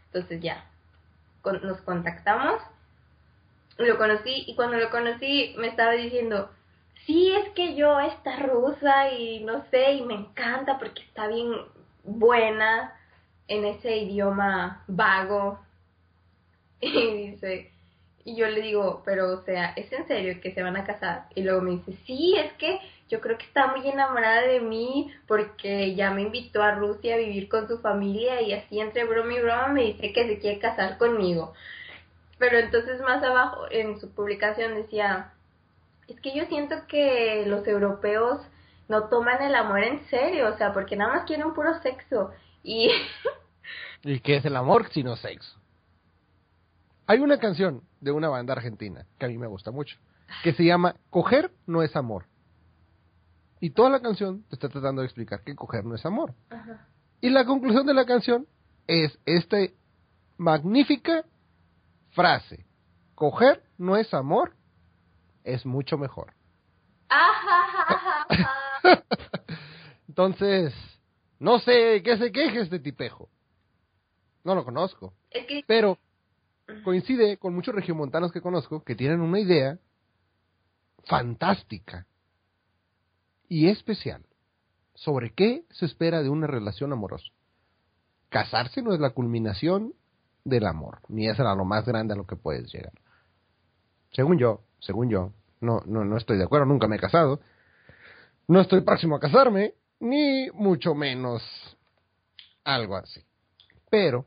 Entonces 0.06 0.42
ya, 0.42 0.66
con, 1.42 1.62
nos 1.66 1.82
contactamos. 1.82 2.62
Lo 3.78 3.98
conocí 3.98 4.46
y 4.48 4.56
cuando 4.56 4.78
lo 4.78 4.90
conocí 4.90 5.54
me 5.60 5.68
estaba 5.68 5.92
diciendo, 5.92 6.50
sí, 7.06 7.32
es 7.32 7.50
que 7.50 7.76
yo 7.76 8.00
esta 8.00 8.38
rusa 8.38 9.12
y 9.12 9.44
no 9.44 9.64
sé, 9.70 9.94
y 9.94 10.02
me 10.02 10.16
encanta 10.16 10.80
porque 10.80 11.04
está 11.04 11.28
bien 11.28 11.54
buena 12.04 12.97
en 13.48 13.66
ese 13.66 13.98
idioma 13.98 14.84
vago. 14.88 15.60
Y 16.80 17.32
dice, 17.32 17.72
y 18.28 18.36
yo 18.36 18.46
le 18.48 18.62
digo, 18.62 19.04
pero 19.06 19.32
o 19.32 19.42
sea, 19.44 19.72
¿es 19.78 19.90
en 19.94 20.06
serio 20.06 20.42
que 20.42 20.54
se 20.54 20.62
van 20.62 20.76
a 20.76 20.84
casar? 20.84 21.28
Y 21.34 21.44
luego 21.44 21.62
me 21.62 21.72
dice, 21.72 21.94
sí, 22.06 22.36
es 22.38 22.52
que 22.54 22.78
yo 23.08 23.22
creo 23.22 23.38
que 23.38 23.46
está 23.46 23.68
muy 23.68 23.88
enamorada 23.88 24.42
de 24.42 24.60
mí 24.60 25.14
porque 25.28 25.96
ya 25.96 26.12
me 26.12 26.24
invitó 26.24 26.62
a 26.62 26.76
Rusia 26.76 27.16
a 27.16 27.20
vivir 27.20 27.48
con 27.48 27.70
su 27.70 27.80
familia 27.80 28.42
y 28.42 28.52
así 28.52 28.82
entre 28.82 29.06
broma 29.06 29.34
y 29.34 29.42
broma 29.42 29.68
me 29.70 29.84
dice 29.86 30.12
que 30.12 30.28
se 30.28 30.40
quiere 30.40 30.60
casar 30.60 30.98
conmigo. 30.98 31.54
Pero 32.38 32.60
entonces 32.60 33.00
más 33.00 33.24
abajo 33.24 33.62
en 33.72 33.98
su 33.98 34.14
publicación 34.14 34.76
decía, 34.76 35.32
es 36.10 36.20
que 36.20 36.36
yo 36.36 36.46
siento 36.48 36.76
que 36.90 37.46
los 37.48 37.66
europeos 37.66 38.42
no 38.90 39.06
toman 39.10 39.42
el 39.42 39.56
amor 39.56 39.84
en 39.84 40.06
serio, 40.10 40.50
o 40.54 40.58
sea, 40.58 40.74
porque 40.74 40.98
nada 40.98 41.14
más 41.14 41.26
quieren 41.26 41.54
puro 41.54 41.80
sexo. 41.82 42.32
Y... 42.62 42.92
¿Y 44.08 44.22
qué 44.22 44.38
es 44.38 44.46
el 44.46 44.56
amor 44.56 44.88
sino 44.94 45.18
sexo? 45.18 45.60
Hay 47.08 47.20
una 47.20 47.40
canción 47.40 47.84
de 48.00 48.14
una 48.14 48.30
banda 48.30 48.54
argentina 48.54 49.06
que 49.20 49.26
a 49.26 49.28
mí 49.28 49.38
me 49.38 49.48
gusta 49.48 49.72
mucho, 49.72 49.98
que 50.44 50.54
se 50.54 50.64
llama 50.64 50.96
Coger 51.10 51.52
no 51.66 51.84
es 51.84 51.94
amor. 51.94 52.26
Y 53.60 53.72
toda 53.72 53.90
la 53.90 54.00
canción 54.00 54.44
te 54.44 54.56
está 54.56 54.70
tratando 54.70 55.02
de 55.02 55.08
explicar 55.08 55.44
que 55.44 55.56
coger 55.56 55.84
no 55.84 55.94
es 55.94 56.06
amor. 56.06 56.34
Ajá. 56.50 56.88
Y 57.20 57.30
la 57.30 57.46
conclusión 57.46 57.86
de 57.86 57.94
la 57.94 58.06
canción 58.06 58.48
es 58.88 59.20
esta 59.26 59.58
magnífica 60.38 61.26
frase. 62.12 62.66
Coger 63.14 63.62
no 63.78 63.98
es 63.98 64.14
amor, 64.14 64.56
es 65.44 65.66
mucho 65.66 65.98
mejor. 65.98 66.34
Entonces, 70.08 70.74
no 71.40 71.60
sé 71.60 72.02
qué 72.04 72.18
se 72.18 72.32
queje 72.32 72.62
este 72.62 72.80
tipejo. 72.80 73.30
No 74.48 74.56
lo 74.56 74.64
conozco. 74.64 75.14
Es 75.30 75.46
que... 75.46 75.62
Pero 75.68 75.98
coincide 76.86 77.36
con 77.36 77.54
muchos 77.54 77.76
regiomontanos 77.76 78.32
que 78.32 78.40
conozco 78.40 78.82
que 78.82 78.96
tienen 78.96 79.20
una 79.20 79.42
idea 79.42 79.78
fantástica 81.04 82.08
y 83.50 83.68
especial 83.68 84.24
sobre 84.94 85.34
qué 85.34 85.66
se 85.72 85.86
espera 85.86 86.24
de 86.24 86.30
una 86.30 86.48
relación 86.48 86.94
amorosa. 86.94 87.28
Casarse 88.30 88.82
no 88.82 88.94
es 88.94 89.02
la 89.02 89.10
culminación 89.10 89.94
del 90.46 90.66
amor, 90.66 91.00
ni 91.10 91.28
es 91.28 91.38
a 91.42 91.54
lo 91.54 91.66
más 91.66 91.86
grande 91.86 92.14
a 92.14 92.18
lo 92.18 92.26
que 92.26 92.38
puedes 92.38 92.72
llegar. 92.72 92.94
Según 94.14 94.38
yo, 94.38 94.62
según 94.80 95.10
yo, 95.10 95.34
no, 95.60 95.82
no, 95.86 96.06
no 96.06 96.16
estoy 96.16 96.38
de 96.38 96.46
acuerdo, 96.46 96.68
nunca 96.68 96.88
me 96.88 96.96
he 96.96 97.00
casado, 97.00 97.42
no 98.48 98.62
estoy 98.62 98.80
próximo 98.80 99.18
a 99.18 99.20
casarme, 99.20 99.74
ni 100.00 100.50
mucho 100.52 100.96
menos 100.96 101.44
algo 102.64 102.96
así. 102.96 103.22
Pero 103.90 104.26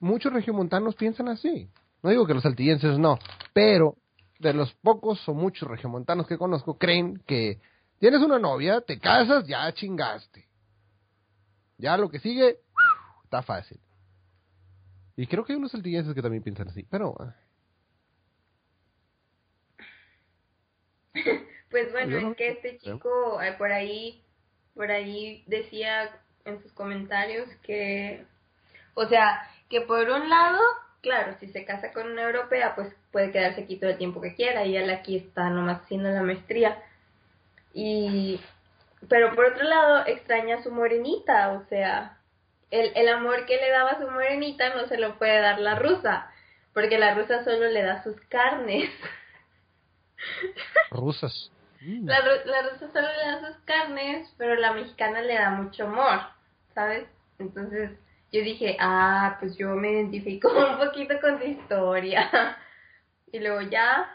muchos 0.00 0.32
regiomontanos 0.32 0.94
piensan 0.94 1.28
así. 1.28 1.70
No 2.02 2.10
digo 2.10 2.26
que 2.26 2.34
los 2.34 2.46
altillenses 2.46 2.98
no, 2.98 3.18
pero 3.52 3.96
de 4.38 4.54
los 4.54 4.72
pocos 4.74 5.28
o 5.28 5.34
muchos 5.34 5.68
regiomontanos 5.68 6.26
que 6.26 6.38
conozco 6.38 6.78
creen 6.78 7.22
que 7.26 7.60
tienes 7.98 8.20
una 8.20 8.38
novia, 8.38 8.80
te 8.80 8.98
casas, 8.98 9.46
ya 9.46 9.72
chingaste. 9.72 10.46
Ya 11.76 11.96
lo 11.96 12.08
que 12.08 12.20
sigue 12.20 12.58
está 13.24 13.42
fácil. 13.42 13.80
Y 15.16 15.26
creo 15.26 15.44
que 15.44 15.52
hay 15.52 15.58
unos 15.58 15.74
altillenses 15.74 16.14
que 16.14 16.22
también 16.22 16.42
piensan 16.42 16.68
así, 16.68 16.84
pero 16.84 17.14
ah, 17.18 17.34
Pues 21.70 21.92
bueno, 21.92 22.20
no 22.20 22.30
es 22.30 22.36
que 22.36 22.48
este 22.48 22.78
chico 22.78 23.42
eh, 23.42 23.54
por 23.58 23.72
ahí, 23.72 24.22
por 24.74 24.90
ahí 24.90 25.44
decía 25.46 26.10
en 26.44 26.62
sus 26.62 26.72
comentarios 26.72 27.48
que, 27.62 28.24
o 28.94 29.06
sea, 29.06 29.42
que 29.68 29.82
por 29.82 30.08
un 30.08 30.28
lado, 30.28 30.60
claro, 31.02 31.36
si 31.40 31.48
se 31.48 31.64
casa 31.64 31.92
con 31.92 32.10
una 32.10 32.22
europea, 32.22 32.74
pues 32.74 32.94
puede 33.12 33.30
quedarse 33.30 33.62
aquí 33.62 33.76
todo 33.76 33.90
el 33.90 33.98
tiempo 33.98 34.20
que 34.20 34.34
quiera 34.34 34.64
y 34.64 34.76
él 34.76 34.90
aquí 34.90 35.16
está 35.16 35.50
nomás 35.50 35.82
haciendo 35.82 36.10
la 36.10 36.22
maestría. 36.22 36.82
Y, 37.74 38.40
pero 39.08 39.34
por 39.34 39.46
otro 39.46 39.64
lado, 39.64 40.06
extraña 40.06 40.56
a 40.56 40.62
su 40.62 40.70
morenita, 40.70 41.52
o 41.52 41.66
sea, 41.68 42.18
el, 42.70 42.92
el 42.94 43.08
amor 43.08 43.46
que 43.46 43.56
le 43.56 43.70
daba 43.70 43.90
a 43.92 44.00
su 44.00 44.10
morenita 44.10 44.74
no 44.74 44.86
se 44.88 44.98
lo 44.98 45.18
puede 45.18 45.40
dar 45.40 45.58
la 45.58 45.74
rusa, 45.76 46.30
porque 46.72 46.98
la 46.98 47.14
rusa 47.14 47.44
solo 47.44 47.68
le 47.68 47.82
da 47.82 48.02
sus 48.02 48.18
carnes. 48.28 48.90
rusas. 50.90 51.50
La, 51.80 52.18
la 52.20 52.62
rusa 52.62 52.90
solo 52.92 53.06
le 53.06 53.30
da 53.30 53.46
sus 53.46 53.56
carnes, 53.64 54.34
pero 54.36 54.56
la 54.56 54.72
mexicana 54.72 55.22
le 55.22 55.34
da 55.34 55.50
mucho 55.50 55.84
amor, 55.84 56.22
¿sabes? 56.74 57.06
Entonces 57.38 57.92
yo 58.32 58.42
dije, 58.42 58.76
ah, 58.80 59.36
pues 59.40 59.56
yo 59.56 59.74
me 59.74 59.92
identifico 59.92 60.48
un 60.70 60.78
poquito 60.78 61.20
con 61.20 61.38
tu 61.38 61.46
historia. 61.46 62.30
Y 63.30 63.40
luego 63.40 63.60
ya, 63.60 64.08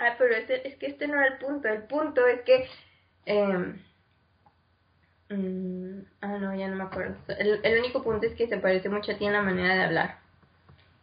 ah, 0.00 0.14
pero 0.18 0.34
ese, 0.34 0.66
es 0.66 0.74
que 0.74 0.86
este 0.86 1.06
no 1.06 1.14
era 1.14 1.28
el 1.28 1.38
punto, 1.38 1.68
el 1.68 1.84
punto 1.84 2.26
es 2.26 2.40
que, 2.40 2.68
eh, 3.26 3.74
mm, 5.28 6.00
ah, 6.20 6.38
no, 6.38 6.52
ya 6.52 6.66
no 6.66 6.74
me 6.74 6.82
acuerdo. 6.82 7.14
El, 7.28 7.60
el 7.62 7.78
único 7.78 8.02
punto 8.02 8.26
es 8.26 8.34
que 8.34 8.48
se 8.48 8.58
parece 8.58 8.88
mucho 8.88 9.12
a 9.12 9.16
ti 9.16 9.24
en 9.24 9.34
la 9.34 9.42
manera 9.42 9.76
de 9.76 9.84
hablar. 9.84 10.18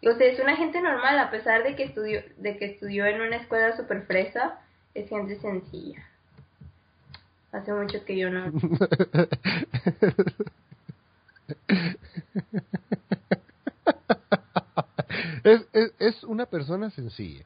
O 0.05 0.13
sea, 0.13 0.27
es 0.27 0.39
una 0.39 0.55
gente 0.55 0.81
normal, 0.81 1.19
a 1.19 1.31
pesar 1.31 1.63
de 1.63 1.77
que 1.77 1.83
estudió, 1.83 2.21
de 2.35 2.57
que 2.57 2.65
estudió 2.65 3.05
en 3.05 3.21
una 3.21 3.37
escuela 3.37 3.77
super 3.77 4.03
fresa, 4.03 4.59
es 4.93 5.09
gente 5.09 5.39
sencilla. 5.39 6.05
Hace 7.51 7.73
mucho 7.73 8.05
que 8.05 8.17
yo 8.17 8.29
no. 8.29 8.51
es, 15.43 15.65
es, 15.73 15.91
es 15.99 16.23
una 16.23 16.45
persona 16.45 16.89
sencilla 16.91 17.43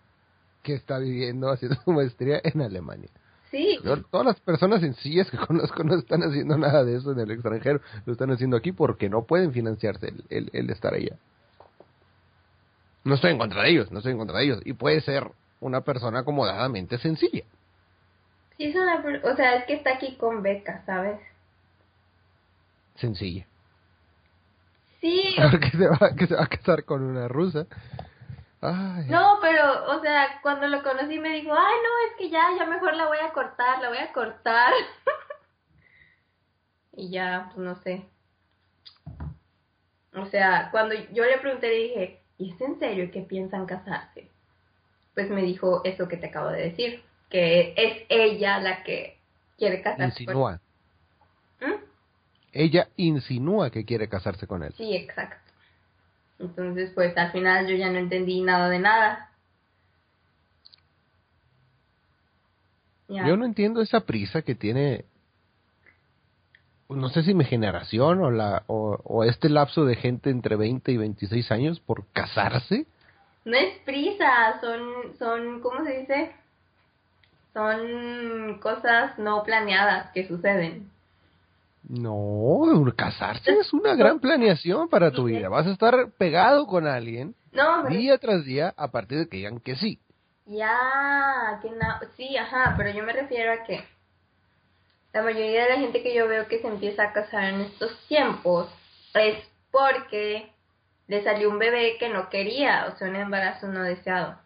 que 0.62 0.74
está 0.76 0.98
viviendo, 0.98 1.50
haciendo 1.52 1.78
su 1.84 1.92
maestría 1.92 2.40
en 2.44 2.62
Alemania. 2.62 3.10
Sí, 3.52 3.80
Yo- 3.84 4.02
todas 4.04 4.26
las 4.26 4.40
personas 4.40 4.82
sencillas 4.82 5.30
que 5.30 5.38
conozco 5.48 5.84
no 5.84 5.96
están 5.96 6.24
haciendo 6.24 6.58
nada 6.58 6.84
de 6.84 6.98
eso 6.98 7.12
en 7.12 7.20
el 7.20 7.32
extranjero, 7.32 7.82
lo 8.06 8.14
están 8.14 8.32
haciendo 8.32 8.58
aquí 8.58 8.72
porque 8.72 9.10
no 9.10 9.24
pueden 9.24 9.52
financiarse 9.54 10.08
el, 10.08 10.24
el, 10.30 10.50
el 10.54 10.70
estar 10.70 10.94
allá. 10.94 11.16
No 13.04 13.16
estoy 13.16 13.32
en 13.32 13.38
contra 13.38 13.64
de 13.64 13.70
ellos, 13.70 13.92
no 13.92 14.00
estoy 14.00 14.14
en 14.14 14.18
contra 14.18 14.38
de 14.40 14.46
ellos. 14.46 14.60
Y 14.64 14.74
puede 14.74 15.02
ser 15.02 15.30
una 15.60 15.82
persona 15.82 16.20
acomodadamente 16.20 16.98
sencilla. 16.98 17.44
Sí, 18.58 18.66
es 18.66 18.76
una, 18.76 19.04
o 19.24 19.36
sea, 19.36 19.58
es 19.58 19.66
que 19.66 19.74
está 19.74 19.96
aquí 19.96 20.16
con 20.16 20.42
beca, 20.42 20.84
¿sabes? 20.86 21.20
Sencilla. 22.96 23.46
Sí, 25.04 25.36
Porque 25.52 25.70
se 25.72 25.86
va, 25.86 26.16
que 26.16 26.28
se 26.28 26.36
va 26.36 26.44
a 26.44 26.48
casar 26.48 26.86
con 26.86 27.04
una 27.04 27.28
rusa. 27.28 27.68
Ay, 28.62 29.06
no, 29.10 29.38
pero, 29.42 29.98
o 29.98 30.00
sea, 30.00 30.40
cuando 30.42 30.66
lo 30.68 30.82
conocí 30.82 31.20
me 31.20 31.36
dijo, 31.36 31.52
ay, 31.52 31.76
no, 31.84 32.10
es 32.10 32.18
que 32.18 32.30
ya, 32.30 32.46
ya 32.58 32.66
mejor 32.66 32.96
la 32.96 33.08
voy 33.08 33.18
a 33.18 33.34
cortar, 33.34 33.82
la 33.82 33.90
voy 33.90 33.98
a 33.98 34.14
cortar. 34.14 34.72
y 36.94 37.10
ya, 37.10 37.50
pues 37.54 37.58
no 37.58 37.76
sé. 37.76 38.06
O 40.16 40.26
sea, 40.28 40.70
cuando 40.72 40.96
yo 41.12 41.26
le 41.26 41.38
pregunté, 41.40 41.68
le 41.68 41.76
dije, 41.76 42.22
¿y 42.38 42.54
es 42.54 42.62
en 42.62 42.80
serio 42.80 43.12
que 43.12 43.24
piensan 43.24 43.66
casarse? 43.66 44.30
Pues 45.14 45.30
me 45.30 45.42
dijo 45.42 45.82
eso 45.84 46.08
que 46.08 46.16
te 46.16 46.28
acabo 46.28 46.48
de 46.48 46.70
decir, 46.70 47.04
que 47.30 47.74
es 47.76 48.06
ella 48.08 48.60
la 48.60 48.84
que 48.84 49.20
quiere 49.58 49.82
casarse. 49.82 50.24
insinúa. 50.24 50.62
Ella 52.54 52.88
insinúa 52.98 53.72
que 53.72 53.84
quiere 53.84 54.08
casarse 54.08 54.46
con 54.48 54.64
él. 54.64 54.74
Sí, 54.78 54.96
exacto. 54.96 55.52
Entonces, 56.40 56.92
pues 56.94 57.18
al 57.18 57.32
final 57.32 57.68
yo 57.68 57.76
ya 57.76 57.90
no 57.90 57.98
entendí 57.98 58.42
nada 58.42 58.70
de 58.70 58.80
nada. 58.80 59.30
Yo 63.08 63.38
no 63.38 63.46
entiendo 63.46 63.82
esa 63.82 64.02
prisa 64.02 64.42
que 64.42 64.56
tiene, 64.56 65.06
no 66.90 67.10
sé 67.10 67.24
si 67.24 67.34
mi 67.34 67.46
generación 67.46 68.22
o, 68.24 68.32
la, 68.32 68.64
o, 68.68 68.98
o 69.04 69.24
este 69.24 69.50
lapso 69.50 69.86
de 69.86 69.96
gente 69.96 70.30
entre 70.32 70.56
20 70.56 70.92
y 70.92 70.98
26 70.98 71.52
años 71.52 71.80
por 71.80 72.08
casarse. 72.08 72.88
No 73.46 73.56
es 73.56 73.78
prisa, 73.86 74.60
son, 74.62 75.16
son, 75.20 75.62
¿cómo 75.62 75.84
se 75.86 76.00
dice? 76.00 76.32
Son 77.54 78.60
cosas 78.60 79.20
no 79.20 79.44
planeadas 79.44 80.10
que 80.12 80.28
suceden. 80.28 80.93
No, 81.90 82.62
casarse 82.96 83.52
es 83.60 83.74
una 83.74 83.94
gran 83.96 84.20
planeación 84.20 84.90
para 84.90 85.12
tu 85.12 85.26
vida. 85.26 85.50
Vas 85.50 85.68
a 85.68 85.72
estar 85.72 86.12
pegado 86.18 86.66
con 86.66 86.88
alguien 86.88 87.36
No, 87.52 87.82
pero 87.84 87.96
día 87.96 88.18
tras 88.18 88.46
día 88.46 88.74
a 88.78 88.92
partir 88.92 89.18
de 89.20 89.28
que 89.30 89.38
digan 89.38 89.60
que 89.60 89.76
sí. 89.76 90.00
ya, 90.46 91.60
que 91.62 91.70
na- 91.72 92.00
sí, 92.18 92.36
ajá, 92.38 92.74
pero 92.78 92.90
yo 92.92 93.04
me 93.04 93.14
refiero 93.14 93.52
a 93.54 93.64
que 93.64 93.84
la 95.14 95.22
mayoría 95.22 95.64
de 95.64 95.70
la 95.70 95.76
gente 95.78 96.02
que 96.02 96.16
yo 96.16 96.28
veo 96.28 96.48
que 96.48 96.60
se 96.60 96.68
empieza 96.68 97.04
a 97.04 97.14
casar 97.14 97.44
en 97.46 97.62
estos 97.62 97.96
tiempos 98.08 98.68
es 99.14 99.38
porque 99.72 100.52
le 101.08 101.24
salió 101.24 101.50
un 101.50 101.60
bebé 101.60 101.98
que 102.00 102.10
no 102.10 102.30
quería, 102.30 102.88
o 102.88 102.98
sea, 102.98 103.10
un 103.10 103.16
embarazo 103.16 103.68
no 103.68 103.84
deseado. 103.84 104.40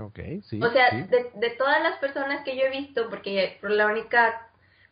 Ok, 0.00 0.18
sí. 0.48 0.62
O 0.62 0.70
sea, 0.70 0.90
sí. 0.90 1.02
de, 1.10 1.30
de 1.34 1.50
todas 1.50 1.82
las 1.82 1.98
personas 1.98 2.44
que 2.44 2.56
yo 2.56 2.62
he 2.62 2.70
visto, 2.70 3.08
porque 3.10 3.58
por 3.60 3.70
la 3.70 3.86
única 3.86 4.47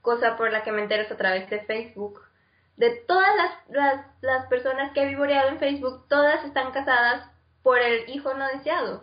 cosa 0.06 0.36
por 0.36 0.52
la 0.52 0.62
que 0.62 0.70
me 0.70 0.82
entero 0.82 1.02
es 1.02 1.10
a 1.10 1.16
través 1.16 1.50
de 1.50 1.64
Facebook, 1.64 2.22
de 2.76 2.90
todas 3.08 3.34
las, 3.36 3.50
las, 3.68 4.06
las 4.20 4.46
personas 4.46 4.92
que 4.92 5.02
he 5.02 5.08
vivoreado 5.08 5.48
en 5.48 5.58
Facebook, 5.58 6.06
todas 6.08 6.44
están 6.44 6.70
casadas 6.70 7.28
por 7.64 7.80
el 7.80 8.08
hijo 8.08 8.32
no 8.34 8.46
deseado. 8.46 9.02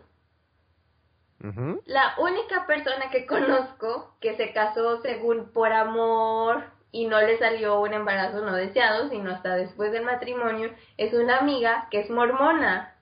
Ujú. 1.43 1.81
La 1.85 2.15
única 2.19 2.65
persona 2.67 3.09
que 3.11 3.25
conozco 3.25 4.15
que 4.21 4.37
se 4.37 4.53
casó 4.53 5.01
según 5.01 5.51
por 5.51 5.73
amor 5.73 6.63
y 6.93 7.05
no 7.05 7.19
le 7.19 7.37
salió 7.37 7.81
un 7.81 7.93
embarazo 7.93 8.39
no 8.39 8.55
deseado, 8.55 9.09
sino 9.09 9.31
hasta 9.31 9.57
después 9.57 9.91
del 9.91 10.05
matrimonio, 10.05 10.73
es 10.95 11.13
una 11.13 11.39
amiga 11.39 11.89
que 11.91 11.99
es 11.99 12.09
mormona. 12.09 12.95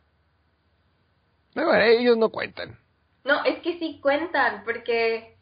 No, 1.54 1.66
bueno, 1.66 1.84
ellos 1.84 2.18
no 2.18 2.30
cuentan. 2.30 2.80
No, 3.24 3.44
es 3.46 3.60
que 3.60 3.78
sí 3.78 4.00
cuentan, 4.02 4.64
porque, 4.64 5.38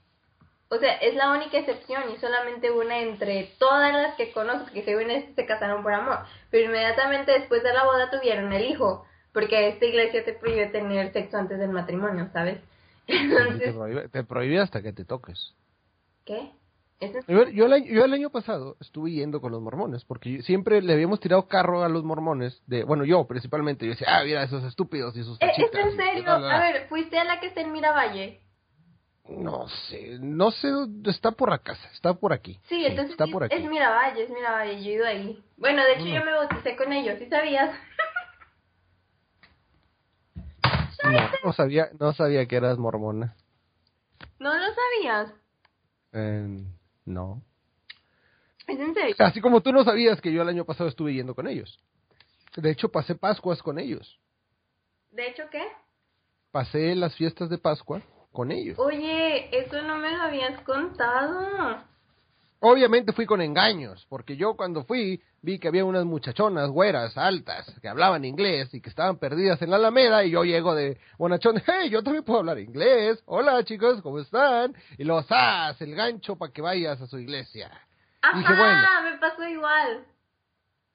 o 0.70 0.78
sea, 0.78 0.94
es 0.98 1.16
la 1.16 1.32
única 1.32 1.58
excepción 1.58 2.04
y 2.14 2.18
solamente 2.18 2.70
una 2.72 3.00
entre 3.00 3.52
todas 3.58 3.92
las 3.94 4.16
que 4.16 4.32
conozco 4.32 4.72
que 4.72 4.84
según 4.84 5.10
esto 5.10 5.34
se 5.36 5.46
casaron 5.46 5.82
por 5.84 5.94
amor. 5.94 6.20
Pero 6.52 6.66
inmediatamente 6.66 7.32
después 7.32 7.64
de 7.64 7.74
la 7.74 7.86
boda 7.86 8.12
tuvieron 8.12 8.54
el 8.54 8.66
hijo, 8.66 9.06
porque 9.34 9.70
esta 9.70 9.86
iglesia 9.86 10.24
te 10.24 10.34
prohíbe 10.34 10.68
tener 10.68 11.12
sexo 11.12 11.38
antes 11.38 11.58
del 11.60 11.70
matrimonio, 11.72 12.30
¿sabes? 12.34 12.60
Te 13.08 13.16
Entonces, 13.16 13.74
prohíbe, 13.74 14.10
te 14.10 14.24
prohíbe 14.24 14.60
hasta 14.60 14.82
que 14.84 14.94
te 14.94 15.06
toques. 15.06 15.56
¿qué? 16.26 16.52
¿Eso 17.00 17.18
es- 17.18 17.30
A 17.30 17.34
ver, 17.34 17.52
Yo 17.52 17.66
el, 17.66 17.74
año, 17.74 17.86
yo 17.88 18.06
el 18.06 18.14
año 18.14 18.30
pasado 18.30 18.76
estuve 18.80 19.12
yendo 19.12 19.42
con 19.42 19.52
los 19.52 19.62
mormones, 19.62 20.06
porque 20.06 20.44
siempre 20.44 20.82
le 20.84 20.94
habíamos 20.94 21.20
tirado 21.20 21.48
carro 21.48 21.84
a 21.84 21.90
los 21.90 22.04
mormones, 22.04 22.62
de 22.68 22.84
bueno, 22.84 23.06
yo 23.06 23.26
principalmente, 23.26 23.86
yo 23.86 23.92
decía, 23.92 24.08
ah, 24.12 24.24
mira, 24.24 24.44
esos 24.44 24.64
estúpidos 24.64 25.16
y 25.18 25.24
sus 25.24 25.42
Eh, 25.42 25.48
¿Es 25.58 25.74
en 25.74 25.92
y 25.94 25.96
serio? 25.96 26.24
bla, 26.24 26.38
bla, 26.38 26.48
bla". 26.48 26.56
A 26.58 26.62
ver, 26.62 26.88
¿fuiste 26.90 27.18
a 27.18 27.24
la 27.24 27.40
que 27.40 27.48
está 27.48 27.62
en 27.62 27.72
Miravalle? 27.72 28.42
No 29.30 29.68
sé, 29.68 30.18
no 30.20 30.50
sé, 30.50 30.70
está 31.06 31.32
por 31.32 31.52
la 31.52 31.60
casa, 31.60 31.88
está 31.94 32.16
por 32.16 32.34
aquí. 32.34 32.60
Sí, 32.68 32.84
entonces 32.84 33.12
está 33.12 33.28
por 33.28 33.44
aquí. 33.44 33.56
es 33.56 33.64
Miravalle, 33.64 34.24
es 34.24 34.30
Miravalle, 34.30 34.84
yo 34.84 34.90
he 34.90 34.94
ido 34.94 35.06
ahí. 35.06 35.44
Bueno, 35.56 35.84
de 35.84 35.94
hecho 35.94 36.06
yo 36.08 36.26
me 36.26 36.32
bauticé 36.32 36.76
con 36.76 36.92
ellos, 36.92 37.20
¿sí 37.20 37.28
sabías? 37.30 37.76
No, 41.02 41.12
no 41.46 41.54
sabía, 41.54 41.90
no 41.98 42.12
sabía 42.12 42.46
que 42.46 42.58
eras 42.58 42.78
mormona. 42.78 43.34
¿No 44.38 44.54
lo 44.54 44.66
sabías? 44.74 45.34
Eh, 46.12 46.58
no. 47.06 47.42
¿Es 48.68 48.78
en 48.78 48.94
serio? 48.94 49.16
Así 49.18 49.40
como 49.40 49.62
tú 49.62 49.72
no 49.72 49.86
sabías 49.86 50.20
que 50.20 50.34
yo 50.34 50.42
el 50.42 50.50
año 50.50 50.66
pasado 50.66 50.90
estuve 50.90 51.14
yendo 51.14 51.34
con 51.34 51.48
ellos. 51.48 51.80
De 52.58 52.70
hecho, 52.70 52.90
pasé 52.90 53.16
Pascuas 53.16 53.64
con 53.64 53.80
ellos. 53.80 54.20
¿De 55.12 55.30
hecho 55.30 55.44
qué? 55.50 55.66
Pasé 56.52 56.94
las 56.96 57.16
fiestas 57.16 57.50
de 57.50 57.58
Pascua 57.58 58.02
con 58.32 58.52
ellos. 58.52 58.78
Oye, 58.80 59.50
eso 59.58 59.82
no 59.82 59.98
me 59.98 60.12
lo 60.12 60.24
habías 60.24 60.62
contado. 60.62 61.84
Obviamente 62.62 63.14
fui 63.14 63.26
con 63.26 63.42
engaños, 63.42 64.06
porque 64.10 64.36
yo 64.36 64.56
cuando 64.56 64.84
fui 64.84 65.22
vi 65.42 65.60
que 65.60 65.70
había 65.70 65.86
unas 65.86 66.04
muchachonas 66.04 66.70
güeras, 66.70 67.18
altas, 67.18 67.74
que 67.82 67.88
hablaban 67.88 68.26
inglés 68.26 68.74
y 68.74 68.82
que 68.82 68.90
estaban 68.90 69.18
perdidas 69.18 69.62
en 69.62 69.70
la 69.70 69.78
Alameda 69.78 70.26
y 70.26 70.32
yo 70.32 70.44
llego 70.44 70.76
de 70.76 70.98
bonachón, 71.18 71.62
hey, 71.66 71.90
yo 71.90 72.04
también 72.04 72.26
puedo 72.26 72.40
hablar 72.40 72.60
inglés, 72.60 73.24
hola 73.26 73.64
chicos, 73.64 74.02
¿cómo 74.02 74.20
están? 74.20 74.76
Y 74.98 75.06
los 75.06 75.26
haz 75.30 75.82
el 75.82 75.96
gancho 75.96 76.36
para 76.36 76.52
que 76.52 76.62
vayas 76.62 77.00
a 77.00 77.08
su 77.08 77.18
iglesia. 77.18 77.72
Ajá, 78.22 78.38
Dije, 78.38 78.54
bueno. 78.54 78.82
me 79.04 79.18
pasó 79.20 79.48
igual. 79.48 80.06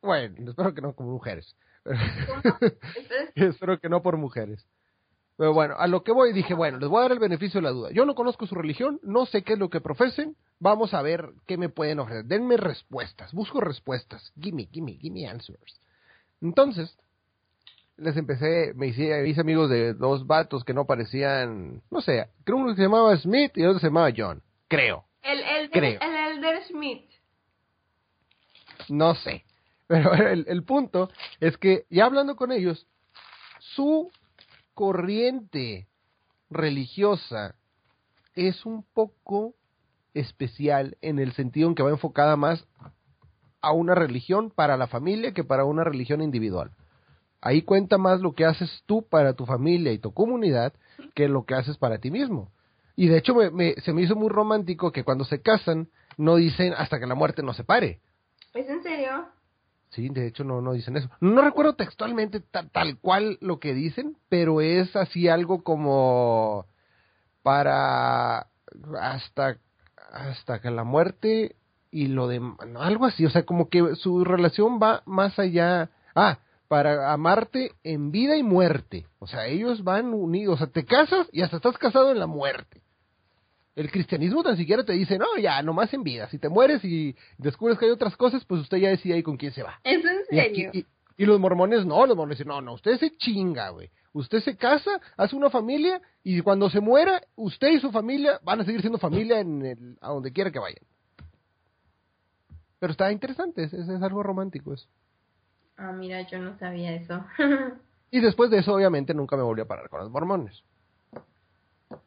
Bueno, 0.02 0.50
espero 0.50 0.74
que 0.74 0.82
no 0.82 0.94
como 0.94 1.12
mujeres. 1.12 1.56
Espero 3.34 3.78
que 3.78 3.88
no 3.88 4.02
por 4.02 4.16
mujeres. 4.16 4.66
Pero 5.36 5.52
bueno, 5.52 5.74
a 5.76 5.86
lo 5.88 6.04
que 6.04 6.12
voy 6.12 6.32
dije, 6.32 6.54
bueno, 6.54 6.78
les 6.78 6.88
voy 6.88 6.98
a 6.98 7.02
dar 7.02 7.12
el 7.12 7.18
beneficio 7.18 7.60
de 7.60 7.64
la 7.64 7.70
duda. 7.70 7.90
Yo 7.90 8.04
no 8.04 8.14
conozco 8.14 8.46
su 8.46 8.54
religión, 8.54 9.00
no 9.02 9.26
sé 9.26 9.42
qué 9.42 9.54
es 9.54 9.58
lo 9.58 9.68
que 9.68 9.80
profesen, 9.80 10.36
vamos 10.60 10.94
a 10.94 11.02
ver 11.02 11.30
qué 11.46 11.56
me 11.56 11.68
pueden 11.68 11.98
ofrecer. 11.98 12.24
Denme 12.24 12.56
respuestas, 12.56 13.32
busco 13.32 13.60
respuestas. 13.60 14.32
Gimme, 14.40 14.68
gimme, 14.70 14.92
gimme 14.92 15.26
answers. 15.26 15.80
Entonces, 16.40 16.96
les 17.96 18.16
empecé, 18.16 18.72
me 18.74 18.88
hice, 18.88 19.22
me 19.22 19.28
hice 19.28 19.40
amigos 19.40 19.70
de 19.70 19.94
dos 19.94 20.26
vatos 20.26 20.64
que 20.64 20.74
no 20.74 20.84
parecían, 20.84 21.82
no 21.90 22.00
sé, 22.00 22.28
creo 22.44 22.58
uno 22.58 22.68
que 22.68 22.76
se 22.76 22.82
llamaba 22.82 23.16
Smith 23.16 23.52
y 23.56 23.64
otro 23.64 23.78
se 23.78 23.86
llamaba 23.86 24.12
John, 24.16 24.42
creo, 24.68 25.04
el, 25.22 25.40
el, 25.40 25.70
Creo. 25.70 26.00
el 26.00 26.36
Elder 26.38 26.64
Schmidt. 26.64 27.08
no 28.88 29.14
sé. 29.14 29.44
Pero 29.86 30.14
el, 30.14 30.46
el 30.48 30.64
punto 30.64 31.10
es 31.40 31.58
que 31.58 31.84
ya 31.90 32.06
hablando 32.06 32.36
con 32.36 32.52
ellos, 32.52 32.86
su 33.58 34.10
corriente 34.74 35.86
religiosa 36.50 37.54
es 38.34 38.66
un 38.66 38.84
poco 38.94 39.54
especial 40.12 40.96
en 41.00 41.18
el 41.18 41.32
sentido 41.32 41.68
en 41.68 41.74
que 41.74 41.82
va 41.82 41.90
enfocada 41.90 42.36
más 42.36 42.64
a 43.60 43.72
una 43.72 43.94
religión 43.94 44.50
para 44.50 44.76
la 44.76 44.86
familia 44.86 45.32
que 45.32 45.44
para 45.44 45.64
una 45.64 45.84
religión 45.84 46.20
individual. 46.20 46.70
Ahí 47.40 47.62
cuenta 47.62 47.98
más 47.98 48.20
lo 48.20 48.32
que 48.34 48.44
haces 48.44 48.82
tú 48.86 49.02
para 49.08 49.34
tu 49.34 49.46
familia 49.46 49.92
y 49.92 49.98
tu 49.98 50.12
comunidad 50.12 50.72
que 51.14 51.28
lo 51.28 51.44
que 51.44 51.54
haces 51.54 51.76
para 51.76 51.98
ti 51.98 52.10
mismo. 52.10 52.50
Y 52.96 53.08
de 53.08 53.18
hecho 53.18 53.34
me- 53.34 53.50
me- 53.50 53.74
se 53.76 53.92
me 53.92 54.02
hizo 54.02 54.14
muy 54.16 54.28
romántico 54.28 54.92
que 54.92 55.04
cuando 55.04 55.24
se 55.24 55.40
casan 55.42 55.88
no 56.16 56.36
dicen 56.36 56.72
hasta 56.76 57.00
que 57.00 57.06
la 57.06 57.14
muerte 57.14 57.42
nos 57.42 57.56
separe. 57.56 58.00
¿Es 58.54 58.68
en 58.68 58.82
serio? 58.82 59.26
Sí, 59.94 60.08
de 60.08 60.26
hecho 60.26 60.44
no, 60.44 60.60
no 60.60 60.72
dicen 60.72 60.96
eso. 60.96 61.08
No 61.20 61.42
recuerdo 61.42 61.74
textualmente 61.74 62.40
ta- 62.40 62.68
tal 62.68 62.98
cual 62.98 63.38
lo 63.40 63.60
que 63.60 63.74
dicen, 63.74 64.16
pero 64.28 64.60
es 64.60 64.94
así 64.96 65.28
algo 65.28 65.62
como 65.62 66.66
para 67.42 68.46
hasta 69.00 69.56
hasta 70.12 70.60
que 70.60 70.70
la 70.70 70.84
muerte 70.84 71.56
y 71.90 72.08
lo 72.08 72.26
de 72.28 72.40
algo 72.78 73.06
así, 73.06 73.24
o 73.24 73.30
sea, 73.30 73.44
como 73.44 73.68
que 73.68 73.94
su 73.96 74.24
relación 74.24 74.80
va 74.82 75.02
más 75.06 75.38
allá. 75.38 75.90
Ah, 76.14 76.38
para 76.68 77.12
amarte 77.12 77.72
en 77.84 78.10
vida 78.10 78.36
y 78.36 78.42
muerte. 78.42 79.06
O 79.20 79.26
sea, 79.26 79.46
ellos 79.46 79.84
van 79.84 80.12
unidos, 80.14 80.54
o 80.54 80.58
sea, 80.58 80.66
te 80.72 80.84
casas 80.84 81.28
y 81.30 81.42
hasta 81.42 81.56
estás 81.56 81.78
casado 81.78 82.10
en 82.10 82.18
la 82.18 82.26
muerte. 82.26 82.80
El 83.76 83.90
cristianismo 83.90 84.42
tan 84.44 84.56
siquiera 84.56 84.84
te 84.84 84.92
dice, 84.92 85.18
no, 85.18 85.36
ya, 85.36 85.60
nomás 85.62 85.92
en 85.94 86.04
vida. 86.04 86.28
Si 86.28 86.38
te 86.38 86.48
mueres 86.48 86.84
y 86.84 87.16
descubres 87.38 87.76
que 87.78 87.86
hay 87.86 87.90
otras 87.90 88.16
cosas, 88.16 88.44
pues 88.44 88.60
usted 88.60 88.76
ya 88.78 88.88
decide 88.90 89.14
ahí 89.14 89.22
con 89.22 89.36
quién 89.36 89.52
se 89.52 89.62
va. 89.64 89.80
¿Es 89.82 90.04
en 90.04 90.20
Y, 90.30 90.38
aquí- 90.38 90.54
serio? 90.64 90.70
y- 90.72 90.86
y 91.16 91.26
los 91.26 91.38
mormones 91.40 91.84
no, 91.84 92.06
los 92.06 92.16
mormones 92.16 92.38
dicen, 92.38 92.48
no, 92.48 92.60
no, 92.60 92.74
usted 92.74 92.98
se 92.98 93.10
chinga, 93.16 93.70
güey. 93.70 93.90
Usted 94.12 94.40
se 94.40 94.56
casa, 94.56 95.00
hace 95.16 95.34
una 95.34 95.50
familia 95.50 96.00
y 96.22 96.40
cuando 96.40 96.70
se 96.70 96.80
muera, 96.80 97.20
usted 97.34 97.68
y 97.72 97.80
su 97.80 97.90
familia 97.90 98.38
van 98.44 98.60
a 98.60 98.64
seguir 98.64 98.80
siendo 98.80 98.98
familia 98.98 99.40
en 99.40 99.64
el, 99.66 99.98
a 100.00 100.10
donde 100.10 100.32
quiera 100.32 100.52
que 100.52 100.60
vayan. 100.60 100.82
Pero 102.78 102.92
está 102.92 103.10
interesante, 103.10 103.64
es, 103.64 103.72
es 103.72 103.88
algo 104.02 104.22
romántico 104.22 104.72
eso. 104.74 104.86
Ah, 105.76 105.90
mira, 105.92 106.20
yo 106.28 106.38
no 106.38 106.56
sabía 106.58 106.92
eso. 106.94 107.24
Y 108.10 108.20
después 108.20 108.48
de 108.48 108.58
eso, 108.58 108.72
obviamente, 108.72 109.12
nunca 109.12 109.36
me 109.36 109.42
volví 109.42 109.60
a 109.62 109.64
parar 109.64 109.88
con 109.88 109.98
los 109.98 110.08
mormones. 110.08 110.62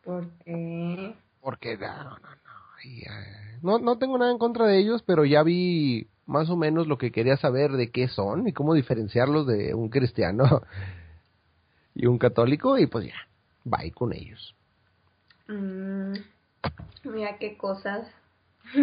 ¿Por 0.06 0.30
qué? 0.46 1.14
Porque 1.48 1.78
no, 1.78 1.88
no, 1.88 2.20
no. 2.20 2.28
y, 2.84 3.04
eh, 3.04 3.60
no, 3.62 3.80
no 3.80 3.98
tengo 3.98 4.18
nada 4.18 4.34
en 4.34 4.38
contra 4.38 4.66
de 4.68 4.80
ellos, 4.80 5.02
pero 5.04 5.24
ya 5.24 5.44
vi 5.44 6.10
más 6.26 6.50
o 6.50 6.58
menos 6.58 6.88
lo 6.88 6.98
que 6.98 7.14
quería 7.14 7.38
saber 7.38 7.72
de 7.72 7.90
qué 7.90 8.10
son 8.10 8.50
y 8.50 8.52
cómo 8.52 8.74
diferenciarlos 8.74 9.48
de 9.48 9.74
un 9.74 9.88
cristiano 9.88 10.44
y 11.96 12.06
un 12.06 12.18
católico, 12.18 12.78
y 12.78 12.88
pues 12.88 13.06
ya, 13.06 13.16
bye 13.64 13.94
con 13.94 14.12
ellos. 14.12 14.58
Mm, 15.48 16.16
mira 17.06 17.38
qué 17.38 17.56
cosas. 17.56 18.10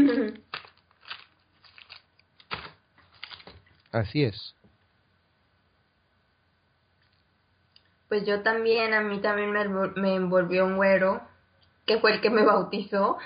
Así 3.93 4.25
es. 4.25 4.55
Pues 8.09 8.25
yo 8.25 8.41
también, 8.41 8.95
a 8.95 9.03
mí 9.03 9.21
también 9.21 9.53
me, 9.53 9.69
me 9.97 10.15
envolvió 10.15 10.65
un 10.65 10.77
güero, 10.77 11.21
que 11.87 11.99
fue 11.99 12.13
el 12.15 12.21
que 12.21 12.31
me 12.31 12.45
bautizó. 12.45 13.19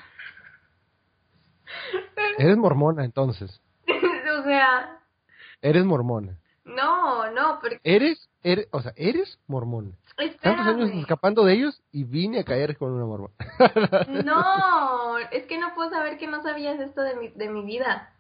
Eres 2.39 2.57
mormona 2.57 3.05
entonces. 3.05 3.61
o 3.87 4.43
sea, 4.45 4.99
Eres 5.63 5.85
mormona. 5.85 6.37
no, 6.65 7.31
no, 7.33 7.59
porque... 7.61 7.81
Eres, 7.83 8.29
eres, 8.43 8.69
o 8.71 8.81
sea, 8.81 8.93
eres 8.97 9.39
mormona. 9.47 9.91
Tantos 10.17 10.67
años 10.67 10.81
espérame. 10.87 11.01
escapando 11.01 11.45
de 11.45 11.55
ellos 11.55 11.81
y 11.93 12.03
vine 12.05 12.41
a 12.41 12.45
caer 12.45 12.77
con 12.77 12.93
una 12.93 13.05
mormona. 13.05 13.35
No, 14.25 15.19
es 15.19 15.47
que 15.47 15.59
no 15.59 15.75
puedo 15.75 15.91
saber 15.91 16.19
que 16.19 16.27
no 16.27 16.43
sabías 16.43 16.81
esto 16.81 17.03
de 17.03 17.15
mi, 17.17 17.29
de 17.29 17.49
mi 17.49 17.65
vida. 17.65 18.13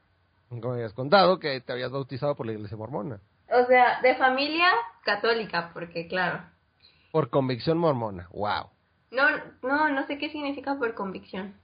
Me 0.50 0.66
habías 0.66 0.92
contado 0.92 1.38
que 1.38 1.60
te 1.60 1.72
habías 1.72 1.90
bautizado 1.90 2.34
por 2.36 2.46
la 2.46 2.52
iglesia 2.52 2.76
mormona. 2.76 3.20
O 3.50 3.66
sea, 3.66 4.00
de 4.00 4.14
familia 4.16 4.68
católica, 5.04 5.70
porque 5.74 6.06
claro. 6.06 6.42
Por 7.10 7.30
convicción 7.30 7.78
mormona. 7.78 8.28
Wow. 8.30 8.70
No, 9.10 9.24
no, 9.62 9.88
no 9.88 10.06
sé 10.06 10.18
qué 10.18 10.30
significa 10.30 10.78
por 10.78 10.94
convicción. 10.94 11.54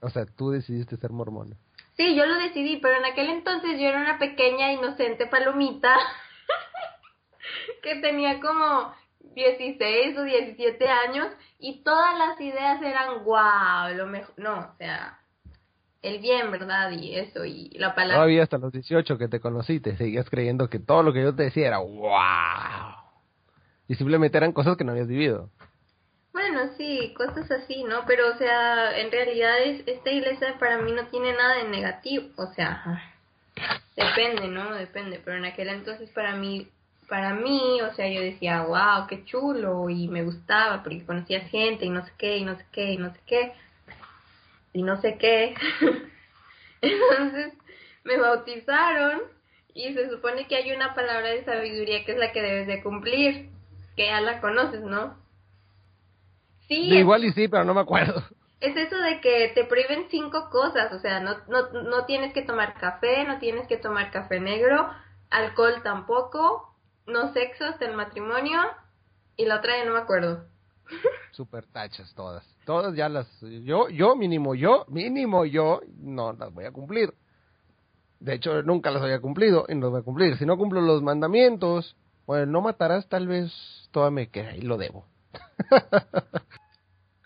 O 0.00 0.10
sea, 0.10 0.26
tú 0.26 0.50
decidiste 0.50 0.96
ser 0.96 1.10
mormona. 1.10 1.56
Sí, 1.96 2.14
yo 2.14 2.26
lo 2.26 2.34
decidí, 2.36 2.78
pero 2.78 2.96
en 2.98 3.04
aquel 3.04 3.30
entonces 3.30 3.78
yo 3.78 3.86
era 3.86 4.00
una 4.00 4.18
pequeña 4.18 4.72
inocente 4.72 5.26
palomita 5.26 5.96
que 7.82 7.96
tenía 7.96 8.40
como 8.40 8.92
16 9.34 10.18
o 10.18 10.24
17 10.24 10.88
años 10.88 11.28
y 11.58 11.82
todas 11.82 12.18
las 12.18 12.40
ideas 12.40 12.82
eran 12.82 13.24
wow, 13.24 13.96
lo 13.96 14.06
mejor, 14.06 14.34
no, 14.36 14.58
o 14.58 14.76
sea, 14.76 15.20
el 16.02 16.20
bien, 16.20 16.50
¿verdad? 16.50 16.90
Y 16.90 17.16
eso, 17.16 17.44
y 17.44 17.70
la 17.70 17.94
palabra. 17.94 18.16
Todavía 18.16 18.42
hasta 18.42 18.58
los 18.58 18.72
18 18.72 19.16
que 19.16 19.28
te 19.28 19.40
conocí, 19.40 19.80
te 19.80 19.96
seguías 19.96 20.28
creyendo 20.28 20.68
que 20.68 20.78
todo 20.78 21.02
lo 21.02 21.12
que 21.12 21.22
yo 21.22 21.34
te 21.34 21.44
decía 21.44 21.68
era 21.68 21.78
wow. 21.78 22.94
Y 23.88 23.94
simplemente 23.94 24.36
eran 24.36 24.52
cosas 24.52 24.76
que 24.76 24.84
no 24.84 24.92
habías 24.92 25.08
vivido. 25.08 25.50
Bueno, 26.34 26.72
sí, 26.76 27.14
cosas 27.16 27.48
así, 27.48 27.84
¿no? 27.84 28.04
Pero, 28.08 28.28
o 28.30 28.36
sea, 28.38 28.98
en 28.98 29.12
realidad 29.12 29.62
es, 29.62 29.86
esta 29.86 30.10
iglesia 30.10 30.58
para 30.58 30.78
mí 30.78 30.90
no 30.90 31.06
tiene 31.06 31.32
nada 31.32 31.58
de 31.58 31.68
negativo, 31.68 32.26
o 32.34 32.52
sea, 32.54 33.14
depende, 33.96 34.48
¿no? 34.48 34.74
Depende, 34.74 35.20
pero 35.24 35.36
en 35.36 35.44
aquel 35.44 35.68
entonces 35.68 36.10
para 36.10 36.34
mí, 36.34 36.66
para 37.08 37.34
mí, 37.34 37.80
o 37.82 37.94
sea, 37.94 38.08
yo 38.08 38.20
decía, 38.20 38.62
wow, 38.62 39.06
qué 39.08 39.24
chulo, 39.24 39.88
y 39.88 40.08
me 40.08 40.24
gustaba 40.24 40.82
porque 40.82 41.06
conocías 41.06 41.48
gente 41.52 41.84
y 41.84 41.90
no 41.90 42.04
sé 42.04 42.10
qué, 42.18 42.38
y 42.38 42.44
no 42.44 42.56
sé 42.56 42.66
qué, 42.72 42.92
y 42.92 42.98
no 42.98 43.12
sé 43.12 43.20
qué, 43.26 43.52
y 44.72 44.82
no 44.82 45.00
sé 45.00 45.18
qué. 45.18 45.54
entonces 46.80 47.52
me 48.02 48.18
bautizaron 48.18 49.22
y 49.72 49.94
se 49.94 50.10
supone 50.10 50.48
que 50.48 50.56
hay 50.56 50.72
una 50.72 50.94
palabra 50.94 51.28
de 51.28 51.44
sabiduría 51.44 52.04
que 52.04 52.10
es 52.10 52.18
la 52.18 52.32
que 52.32 52.42
debes 52.42 52.66
de 52.66 52.82
cumplir, 52.82 53.50
que 53.94 54.06
ya 54.06 54.20
la 54.20 54.40
conoces, 54.40 54.80
¿no? 54.80 55.22
Sí, 56.68 56.90
De 56.90 56.96
igual 56.96 57.24
y 57.24 57.32
sí, 57.32 57.48
pero 57.48 57.64
no 57.64 57.74
me 57.74 57.80
acuerdo. 57.80 58.22
es 58.60 58.76
eso 58.76 58.96
de 58.96 59.20
que 59.20 59.52
te 59.54 59.64
prohíben 59.64 60.06
cinco 60.10 60.48
cosas, 60.50 60.92
o 60.92 60.98
sea, 60.98 61.20
no, 61.20 61.36
no, 61.48 61.82
no 61.82 62.04
tienes 62.06 62.32
que 62.32 62.42
tomar 62.42 62.74
café, 62.74 63.24
no 63.24 63.38
tienes 63.38 63.66
que 63.66 63.76
tomar 63.76 64.10
café 64.10 64.40
negro, 64.40 64.88
alcohol 65.30 65.82
tampoco, 65.82 66.74
no 67.06 67.32
sexo 67.32 67.64
hasta 67.64 67.84
el 67.84 67.94
matrimonio, 67.94 68.60
y 69.36 69.44
la 69.46 69.56
otra 69.56 69.76
ya 69.76 69.84
no 69.84 69.92
me 69.92 70.00
acuerdo. 70.00 70.44
Super 71.32 71.66
tachas 71.66 72.14
todas. 72.14 72.44
Todas 72.64 72.94
ya 72.94 73.08
las... 73.08 73.26
Yo, 73.40 73.88
yo 73.88 74.16
mínimo, 74.16 74.54
yo, 74.54 74.86
mínimo 74.88 75.44
yo, 75.44 75.80
no 75.98 76.32
las 76.32 76.52
voy 76.52 76.64
a 76.64 76.72
cumplir. 76.72 77.12
De 78.20 78.34
hecho, 78.34 78.62
nunca 78.62 78.90
las 78.90 79.02
había 79.02 79.20
cumplido 79.20 79.66
y 79.68 79.74
no 79.74 79.82
las 79.82 79.90
voy 79.90 80.00
a 80.00 80.04
cumplir. 80.04 80.38
Si 80.38 80.46
no 80.46 80.56
cumplo 80.56 80.80
los 80.80 81.02
mandamientos, 81.02 81.96
bueno, 82.26 82.46
no 82.46 82.60
matarás, 82.62 83.06
tal 83.08 83.26
vez 83.26 83.52
todavía 83.90 84.14
me 84.14 84.28
queda 84.30 84.56
y 84.56 84.62
lo 84.62 84.78
debo. 84.78 85.04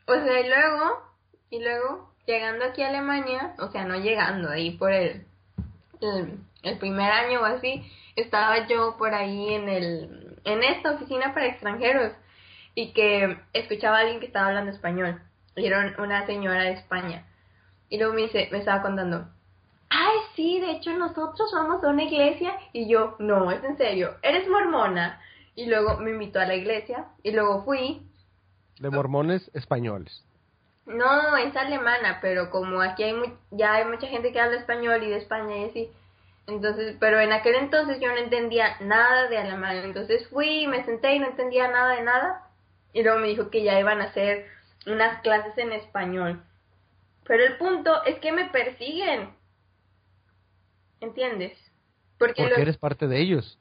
O 0.07 0.15
sea, 0.15 0.41
y 0.41 0.49
luego, 0.49 1.03
y 1.51 1.63
luego, 1.63 2.15
llegando 2.27 2.65
aquí 2.65 2.83
a 2.83 2.89
Alemania, 2.89 3.55
o 3.59 3.69
sea, 3.69 3.85
no 3.85 3.97
llegando 3.97 4.49
ahí 4.49 4.71
por 4.71 4.91
el, 4.91 5.27
el, 6.63 6.79
primer 6.79 7.13
año 7.13 7.43
o 7.43 7.45
así, 7.45 7.85
estaba 8.17 8.67
yo 8.67 8.97
por 8.97 9.13
ahí 9.13 9.53
en 9.53 9.69
el, 9.69 10.41
en 10.45 10.63
esta 10.63 10.93
oficina 10.93 11.35
para 11.35 11.47
extranjeros 11.47 12.13
y 12.75 12.93
que 12.95 13.39
escuchaba 13.53 13.99
a 13.99 14.01
alguien 14.01 14.21
que 14.21 14.27
estaba 14.27 14.47
hablando 14.47 14.71
español. 14.71 15.21
Y 15.57 15.67
era 15.67 15.95
una 15.99 16.25
señora 16.25 16.63
de 16.63 16.73
España. 16.73 17.27
Y 17.91 17.99
luego 17.99 18.15
me 18.15 18.23
dice, 18.23 18.49
me 18.51 18.59
estaba 18.59 18.81
contando, 18.81 19.29
ay, 19.91 20.17
sí, 20.37 20.61
de 20.61 20.71
hecho 20.71 20.93
nosotros 20.93 21.51
vamos 21.53 21.85
a 21.85 21.89
una 21.89 22.05
iglesia. 22.05 22.55
Y 22.73 22.89
yo, 22.89 23.17
no, 23.19 23.51
es 23.51 23.63
en 23.63 23.77
serio, 23.77 24.17
eres 24.23 24.49
mormona. 24.49 25.21
Y 25.59 25.67
luego 25.67 25.97
me 25.99 26.13
invitó 26.13 26.39
a 26.39 26.47
la 26.47 26.55
iglesia 26.55 27.07
y 27.25 27.33
luego 27.33 27.65
fui 27.65 28.07
De 28.79 28.91
mormones 28.91 29.51
españoles. 29.55 30.25
no, 30.87 31.37
es 31.37 31.57
alemana, 31.57 32.21
pero 32.23 32.49
como 32.51 32.81
aquí 32.81 33.03
hay 33.03 33.15
ya 33.51 33.75
hay 33.75 33.85
mucha 33.85 34.07
gente 34.07 34.31
que 34.31 34.41
habla 34.41 34.57
español 34.57 35.03
y 35.03 35.11
de 35.11 35.17
España 35.17 35.57
y 35.57 35.65
así. 35.65 35.91
Entonces, 36.47 36.97
pero 37.01 37.19
en 37.19 37.33
aquel 37.33 37.57
entonces 37.57 37.99
yo 38.01 38.07
no 38.09 38.19
entendía 38.19 38.77
nada 38.83 39.29
de 39.29 39.37
alemán. 39.37 39.79
Entonces 39.79 40.29
fui, 40.29 40.69
me 40.69 40.85
senté 40.85 41.17
y 41.17 41.19
no 41.19 41.27
entendía 41.27 41.67
nada 41.67 41.97
de 41.97 42.03
nada. 42.03 42.49
Y 42.93 43.03
luego 43.03 43.19
me 43.19 43.27
dijo 43.27 43.51
que 43.51 43.65
ya 43.65 43.81
iban 43.81 44.01
a 44.01 44.05
hacer 44.05 44.47
unas 44.87 45.21
clases 45.23 45.59
en 45.59 45.73
español. 45.73 46.41
Pero 47.27 47.45
el 47.45 47.59
punto 47.59 48.05
es 48.05 48.21
que 48.21 48.31
me 48.31 48.45
persiguen. 48.51 49.31
¿Entiendes? 51.01 51.59
Porque, 52.17 52.43
Porque 52.43 52.51
los- 52.51 52.59
eres 52.61 52.77
parte 52.79 53.09
de 53.09 53.21
ellos. 53.21 53.59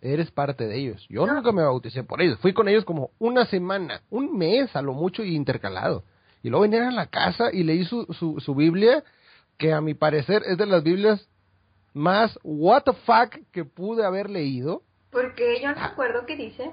Eres 0.00 0.30
parte 0.30 0.66
de 0.66 0.76
ellos. 0.78 1.06
Yo 1.08 1.26
nunca 1.26 1.52
me 1.52 1.62
bauticé 1.62 2.04
por 2.04 2.20
ellos. 2.20 2.38
Fui 2.40 2.52
con 2.52 2.68
ellos 2.68 2.84
como 2.84 3.10
una 3.18 3.46
semana, 3.46 4.02
un 4.10 4.36
mes 4.36 4.74
a 4.76 4.82
lo 4.82 4.92
mucho 4.92 5.24
y 5.24 5.34
intercalado. 5.34 6.04
Y 6.42 6.50
luego 6.50 6.64
vinieron 6.64 6.88
a 6.88 6.92
la 6.92 7.06
casa 7.06 7.50
y 7.52 7.62
leí 7.62 7.84
su, 7.84 8.04
su, 8.18 8.38
su 8.40 8.54
Biblia, 8.54 9.02
que 9.58 9.72
a 9.72 9.80
mi 9.80 9.94
parecer 9.94 10.42
es 10.46 10.58
de 10.58 10.66
las 10.66 10.84
Biblias 10.84 11.26
más 11.96 12.38
what 12.44 12.82
the 12.82 12.92
fuck 12.92 13.34
que 13.52 13.64
pude 13.64 14.04
haber 14.04 14.28
leído. 14.28 14.82
Porque 15.10 15.60
yo 15.62 15.70
no 15.70 15.76
me 15.76 15.82
acuerdo 15.82 16.26
qué 16.26 16.36
dice. 16.36 16.70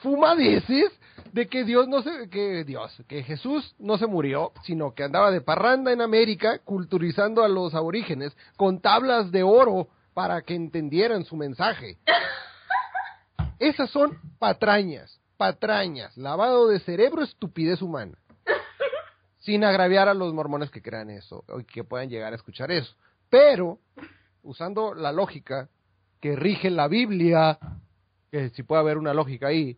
Fumadeces 0.00 0.90
de 1.32 1.46
que 1.46 1.64
Dios 1.64 1.86
no 1.88 2.02
se, 2.02 2.28
que 2.30 2.64
Dios, 2.64 2.90
que 3.06 3.22
Jesús 3.22 3.74
no 3.78 3.96
se 3.96 4.06
murió, 4.06 4.52
sino 4.64 4.92
que 4.94 5.04
andaba 5.04 5.30
de 5.30 5.40
parranda 5.40 5.92
en 5.92 6.00
América, 6.00 6.58
culturizando 6.64 7.44
a 7.44 7.48
los 7.48 7.74
aborígenes 7.74 8.36
con 8.56 8.80
tablas 8.80 9.30
de 9.30 9.42
oro 9.42 9.88
para 10.14 10.40
que 10.42 10.54
entendieran 10.54 11.24
su 11.24 11.36
mensaje. 11.36 11.98
Esas 13.58 13.90
son 13.90 14.18
patrañas, 14.38 15.20
patrañas, 15.36 16.16
lavado 16.16 16.68
de 16.68 16.78
cerebro, 16.80 17.22
estupidez 17.22 17.82
humana. 17.82 18.16
Sin 19.40 19.64
agraviar 19.64 20.08
a 20.08 20.14
los 20.14 20.32
mormones 20.32 20.70
que 20.70 20.80
crean 20.80 21.10
eso, 21.10 21.44
o 21.48 21.58
que 21.66 21.84
puedan 21.84 22.08
llegar 22.08 22.32
a 22.32 22.36
escuchar 22.36 22.70
eso. 22.70 22.94
Pero, 23.28 23.78
usando 24.42 24.94
la 24.94 25.12
lógica 25.12 25.68
que 26.20 26.36
rige 26.36 26.70
la 26.70 26.88
Biblia, 26.88 27.58
que 28.30 28.48
si 28.50 28.62
puede 28.62 28.80
haber 28.80 28.96
una 28.96 29.12
lógica 29.12 29.48
ahí. 29.48 29.76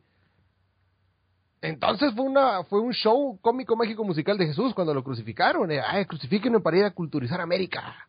Entonces 1.60 2.14
fue 2.14 2.24
una 2.24 2.62
fue 2.64 2.80
un 2.80 2.92
show 2.92 3.38
cómico 3.40 3.74
mágico 3.74 4.04
musical 4.04 4.38
de 4.38 4.46
Jesús 4.46 4.72
cuando 4.72 4.94
lo 4.94 5.02
crucificaron. 5.02 5.70
Eh, 5.72 5.80
Ay, 5.84 6.04
crucifíquenme 6.04 6.60
para 6.60 6.76
ir 6.76 6.84
a 6.84 6.92
culturizar 6.92 7.40
América. 7.40 8.06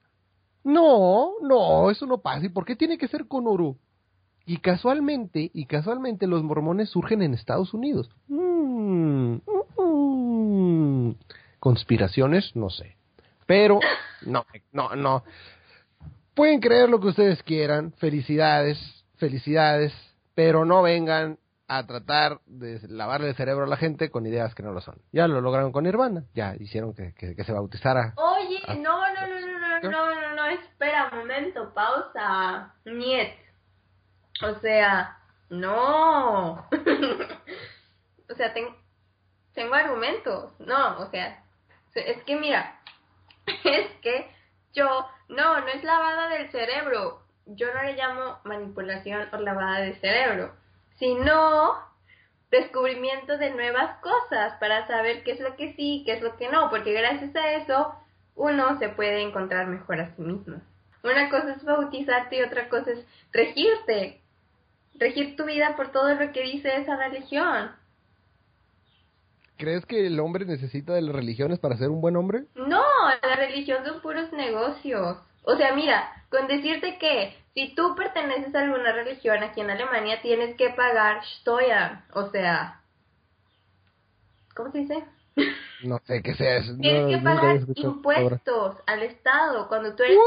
No, 0.67 1.31
no, 1.41 1.89
eso 1.89 2.05
no 2.05 2.17
pasa. 2.19 2.45
¿Y 2.45 2.49
por 2.49 2.65
qué 2.65 2.75
tiene 2.75 2.97
que 2.97 3.07
ser 3.07 3.27
con 3.27 3.47
oro? 3.47 3.77
Y 4.45 4.57
casualmente, 4.57 5.49
y 5.53 5.65
casualmente 5.65 6.27
los 6.27 6.43
mormones 6.43 6.89
surgen 6.89 7.21
en 7.21 7.33
Estados 7.33 7.73
Unidos. 7.73 8.09
Mm, 8.27 9.37
mm, 9.77 11.11
Conspiraciones, 11.59 12.55
no 12.55 12.69
sé. 12.69 12.95
Pero, 13.45 13.79
no, 14.25 14.45
no, 14.73 14.95
no. 14.95 15.23
Pueden 16.33 16.59
creer 16.59 16.89
lo 16.89 16.99
que 16.99 17.07
ustedes 17.07 17.41
quieran. 17.43 17.93
Felicidades, 17.93 18.77
felicidades. 19.15 19.93
Pero 20.35 20.65
no 20.65 20.81
vengan 20.81 21.39
a 21.67 21.85
tratar 21.85 22.39
de 22.45 22.79
lavarle 22.87 23.29
el 23.29 23.35
cerebro 23.35 23.65
a 23.65 23.67
la 23.67 23.75
gente 23.77 24.09
con 24.09 24.25
ideas 24.25 24.53
que 24.55 24.63
no 24.63 24.71
lo 24.71 24.79
son. 24.81 24.95
Ya 25.11 25.27
lo 25.27 25.41
lograron 25.41 25.71
con 25.71 25.83
Nirvana, 25.83 26.23
ya 26.33 26.55
hicieron 26.57 26.93
que, 26.93 27.13
que, 27.13 27.35
que 27.35 27.43
se 27.43 27.51
bautizara. 27.51 28.13
Oye, 28.15 28.59
Ah. 28.67 28.75
no, 28.75 29.01
no, 29.13 29.27
no, 29.27 29.36
no, 29.81 30.15
no, 30.15 30.35
no, 30.35 30.45
espera 30.45 31.09
un 31.11 31.19
momento, 31.19 31.73
pausa. 31.73 32.73
Niet. 32.85 33.33
O 34.43 34.53
sea, 34.55 35.17
no. 35.49 36.67
o 38.29 38.35
sea, 38.35 38.53
ten- 38.53 38.75
tengo 39.53 39.73
argumentos. 39.73 40.59
No, 40.59 40.99
o 40.99 41.09
sea, 41.09 41.43
es 41.95 42.23
que 42.23 42.35
mira, 42.35 42.79
es 43.63 43.91
que 44.01 44.29
yo, 44.73 45.07
no, 45.29 45.59
no 45.61 45.67
es 45.67 45.83
lavada 45.83 46.29
del 46.29 46.49
cerebro. 46.51 47.21
Yo 47.45 47.73
no 47.73 47.81
le 47.83 47.93
llamo 47.93 48.39
manipulación 48.43 49.29
o 49.33 49.37
lavada 49.37 49.79
de 49.79 49.95
cerebro, 49.95 50.53
sino 50.99 51.87
descubrimiento 52.51 53.37
de 53.37 53.51
nuevas 53.51 53.97
cosas 53.99 54.53
para 54.59 54.85
saber 54.87 55.23
qué 55.23 55.31
es 55.31 55.39
lo 55.39 55.55
que 55.55 55.73
sí, 55.73 56.03
qué 56.05 56.13
es 56.13 56.21
lo 56.21 56.35
que 56.37 56.49
no, 56.49 56.69
porque 56.69 56.93
gracias 56.93 57.35
a 57.35 57.51
eso 57.53 57.95
uno 58.37 58.77
se 58.79 58.89
puede 58.89 59.21
encontrar 59.21 59.67
mejor 59.67 59.99
a 59.99 60.15
sí 60.15 60.21
mismo. 60.21 60.61
Una 61.03 61.29
cosa 61.29 61.53
es 61.53 61.63
bautizarte 61.63 62.37
y 62.37 62.43
otra 62.43 62.69
cosa 62.69 62.91
es 62.91 63.05
regirte, 63.33 64.21
regir 64.95 65.35
tu 65.35 65.45
vida 65.45 65.75
por 65.75 65.91
todo 65.91 66.13
lo 66.13 66.31
que 66.31 66.43
dice 66.43 66.77
esa 66.77 66.95
religión. 66.95 67.71
¿Crees 69.57 69.85
que 69.85 70.05
el 70.05 70.19
hombre 70.19 70.45
necesita 70.45 70.93
de 70.93 71.01
las 71.01 71.15
religiones 71.15 71.59
para 71.59 71.77
ser 71.77 71.89
un 71.89 71.99
buen 71.99 72.15
hombre? 72.15 72.45
No, 72.55 72.83
la 73.23 73.35
religión 73.35 73.83
son 73.83 74.01
puros 74.01 74.31
negocios. 74.31 75.17
O 75.43 75.55
sea, 75.55 75.73
mira, 75.73 76.07
con 76.29 76.47
decirte 76.47 76.99
que 76.99 77.35
si 77.55 77.73
tú 77.73 77.95
perteneces 77.95 78.53
a 78.53 78.61
alguna 78.61 78.91
religión 78.91 79.41
aquí 79.41 79.61
en 79.61 79.71
Alemania, 79.71 80.21
tienes 80.21 80.55
que 80.57 80.69
pagar 80.69 81.25
Steuern. 81.39 82.03
O 82.13 82.29
sea, 82.29 82.81
¿cómo 84.55 84.71
se 84.71 84.79
dice? 84.79 85.03
No 85.83 85.99
sé 86.05 86.23
qué 86.23 86.33
sea 86.33 86.57
eso. 86.57 86.75
Tienes 86.79 87.03
no, 87.03 87.09
que 87.09 87.17
pagar 87.19 87.59
impuestos 87.75 88.77
al 88.87 89.03
Estado. 89.03 89.67
Cuando 89.67 89.95
tú 89.95 90.03
eres 90.03 90.17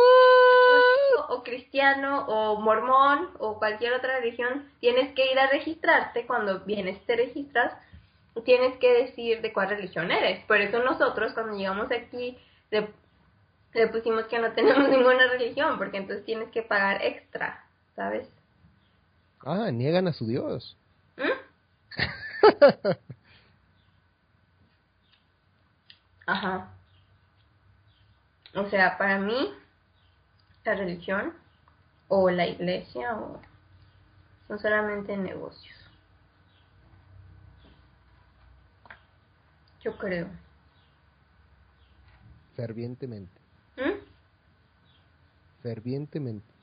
o 1.28 1.42
cristiano 1.42 2.24
o 2.26 2.60
mormón 2.60 3.30
o 3.38 3.58
cualquier 3.58 3.94
otra 3.94 4.20
religión, 4.20 4.70
tienes 4.80 5.12
que 5.14 5.32
ir 5.32 5.38
a 5.38 5.48
registrarte. 5.48 6.26
Cuando 6.26 6.60
vienes 6.60 7.04
te 7.04 7.16
registras, 7.16 7.74
tienes 8.44 8.76
que 8.78 8.92
decir 8.92 9.40
de 9.42 9.52
cuál 9.52 9.70
religión 9.70 10.10
eres. 10.10 10.44
Por 10.46 10.60
eso 10.60 10.82
nosotros 10.82 11.32
cuando 11.32 11.56
llegamos 11.56 11.90
aquí 11.90 12.38
le, 12.70 12.88
le 13.74 13.88
pusimos 13.88 14.26
que 14.26 14.38
no 14.38 14.52
tenemos 14.54 14.88
ninguna 14.88 15.26
religión, 15.28 15.78
porque 15.78 15.98
entonces 15.98 16.24
tienes 16.24 16.48
que 16.50 16.62
pagar 16.62 17.04
extra, 17.04 17.64
¿sabes? 17.96 18.28
Ah, 19.44 19.70
niegan 19.72 20.06
a 20.06 20.12
su 20.12 20.26
Dios. 20.26 20.76
¿Mm? 21.16 21.30
Ajá. 26.30 26.68
O 28.54 28.68
sea, 28.68 28.96
para 28.96 29.18
mí, 29.18 29.52
la 30.64 30.74
religión 30.76 31.34
o 32.06 32.30
la 32.30 32.46
iglesia 32.46 33.16
o 33.16 33.40
son 34.46 34.58
solamente 34.60 35.16
negocios. 35.16 35.76
Yo 39.82 39.96
creo. 39.98 40.28
Fervientemente. 42.54 43.40
¿Mm? 43.76 44.04
Fervientemente. 45.62 46.54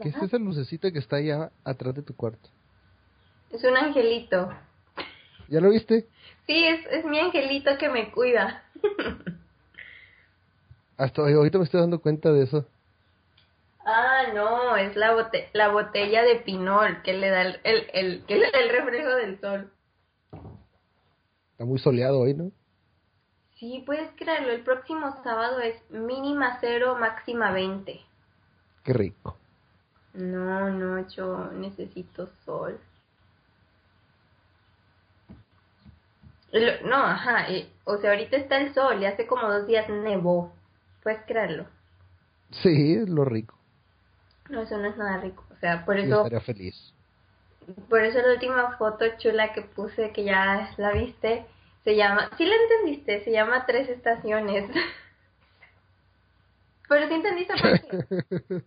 ¿Qué 0.00 0.08
es 0.08 0.16
esa 0.16 0.38
lucecita 0.38 0.90
que 0.90 0.98
está 0.98 1.16
allá 1.16 1.52
atrás 1.62 1.94
de 1.94 2.02
tu 2.02 2.16
cuarto? 2.16 2.48
Es 3.50 3.62
un 3.62 3.76
angelito. 3.76 4.52
¿Ya 5.48 5.60
lo 5.60 5.70
viste? 5.70 6.06
Sí, 6.46 6.64
es, 6.64 6.86
es 6.90 7.04
mi 7.04 7.18
angelito 7.18 7.76
que 7.78 7.88
me 7.88 8.10
cuida. 8.12 8.62
Hasta 10.96 11.22
hoy- 11.22 11.32
ahorita 11.32 11.58
me 11.58 11.64
estoy 11.64 11.80
dando 11.80 12.00
cuenta 12.00 12.32
de 12.32 12.44
eso. 12.44 12.66
Ah, 13.86 14.24
no, 14.34 14.76
es 14.76 14.96
la, 14.96 15.12
bote 15.14 15.48
la 15.52 15.68
botella 15.68 16.22
de 16.22 16.36
pinol 16.36 17.02
que 17.02 17.12
le 17.12 17.28
da 17.28 17.42
el, 17.42 17.60
el, 17.64 17.90
el- 17.92 18.24
que 18.26 18.36
le 18.36 18.50
da 18.50 18.58
el 18.60 18.70
reflejo 18.70 19.10
del 19.16 19.40
sol. 19.40 19.70
Está 21.52 21.64
muy 21.64 21.78
soleado 21.78 22.20
hoy, 22.20 22.34
¿no? 22.34 22.50
Sí, 23.56 23.82
puedes 23.86 24.10
creerlo, 24.16 24.52
el 24.52 24.62
próximo 24.62 25.12
sábado 25.22 25.60
es 25.60 25.76
mínima 25.90 26.58
cero, 26.60 26.96
máxima 26.98 27.52
20. 27.52 28.00
Qué 28.84 28.92
rico. 28.92 29.36
No, 30.14 30.70
no, 30.70 31.06
yo 31.08 31.50
necesito 31.52 32.28
sol. 32.44 32.78
Lo- 36.43 36.43
no, 36.84 36.96
ajá, 36.96 37.50
eh, 37.50 37.68
o 37.84 37.96
sea, 37.98 38.10
ahorita 38.10 38.36
está 38.36 38.58
el 38.58 38.72
sol 38.74 39.00
y 39.02 39.06
hace 39.06 39.26
como 39.26 39.48
dos 39.48 39.66
días 39.66 39.88
nevó. 39.88 40.52
Puedes 41.02 41.20
creerlo. 41.26 41.66
Sí, 42.62 42.94
es 42.94 43.08
lo 43.08 43.24
rico. 43.24 43.58
No, 44.48 44.62
eso 44.62 44.78
no 44.78 44.86
es 44.88 44.96
nada 44.96 45.18
rico. 45.20 45.44
O 45.50 45.56
sea, 45.56 45.84
por 45.84 45.96
Yo 46.04 46.04
eso, 46.04 46.16
estaría 46.18 46.40
feliz. 46.40 46.94
por 47.88 48.00
eso 48.02 48.18
la 48.20 48.34
última 48.34 48.76
foto 48.76 49.04
chula 49.18 49.52
que 49.52 49.62
puse, 49.62 50.12
que 50.12 50.24
ya 50.24 50.72
la 50.76 50.92
viste, 50.92 51.46
se 51.82 51.96
llama, 51.96 52.30
sí 52.36 52.44
la 52.46 52.54
entendiste, 52.56 53.24
se 53.24 53.32
llama 53.32 53.66
Tres 53.66 53.88
Estaciones. 53.88 54.70
Pero 56.88 57.08
sí 57.08 57.14
entendiste 57.14 57.54
por 57.56 57.80
qué. 58.50 58.62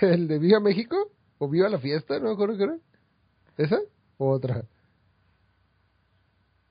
¿El 0.00 0.28
de 0.28 0.38
Viva 0.38 0.60
México? 0.60 1.10
¿O 1.38 1.48
Viva 1.48 1.68
la 1.68 1.78
Fiesta? 1.78 2.18
No 2.18 2.26
me 2.28 2.32
acuerdo 2.32 2.56
qué 2.56 2.64
era. 2.64 2.76
¿Esa? 3.58 3.78
¿O 4.18 4.30
otra? 4.30 4.62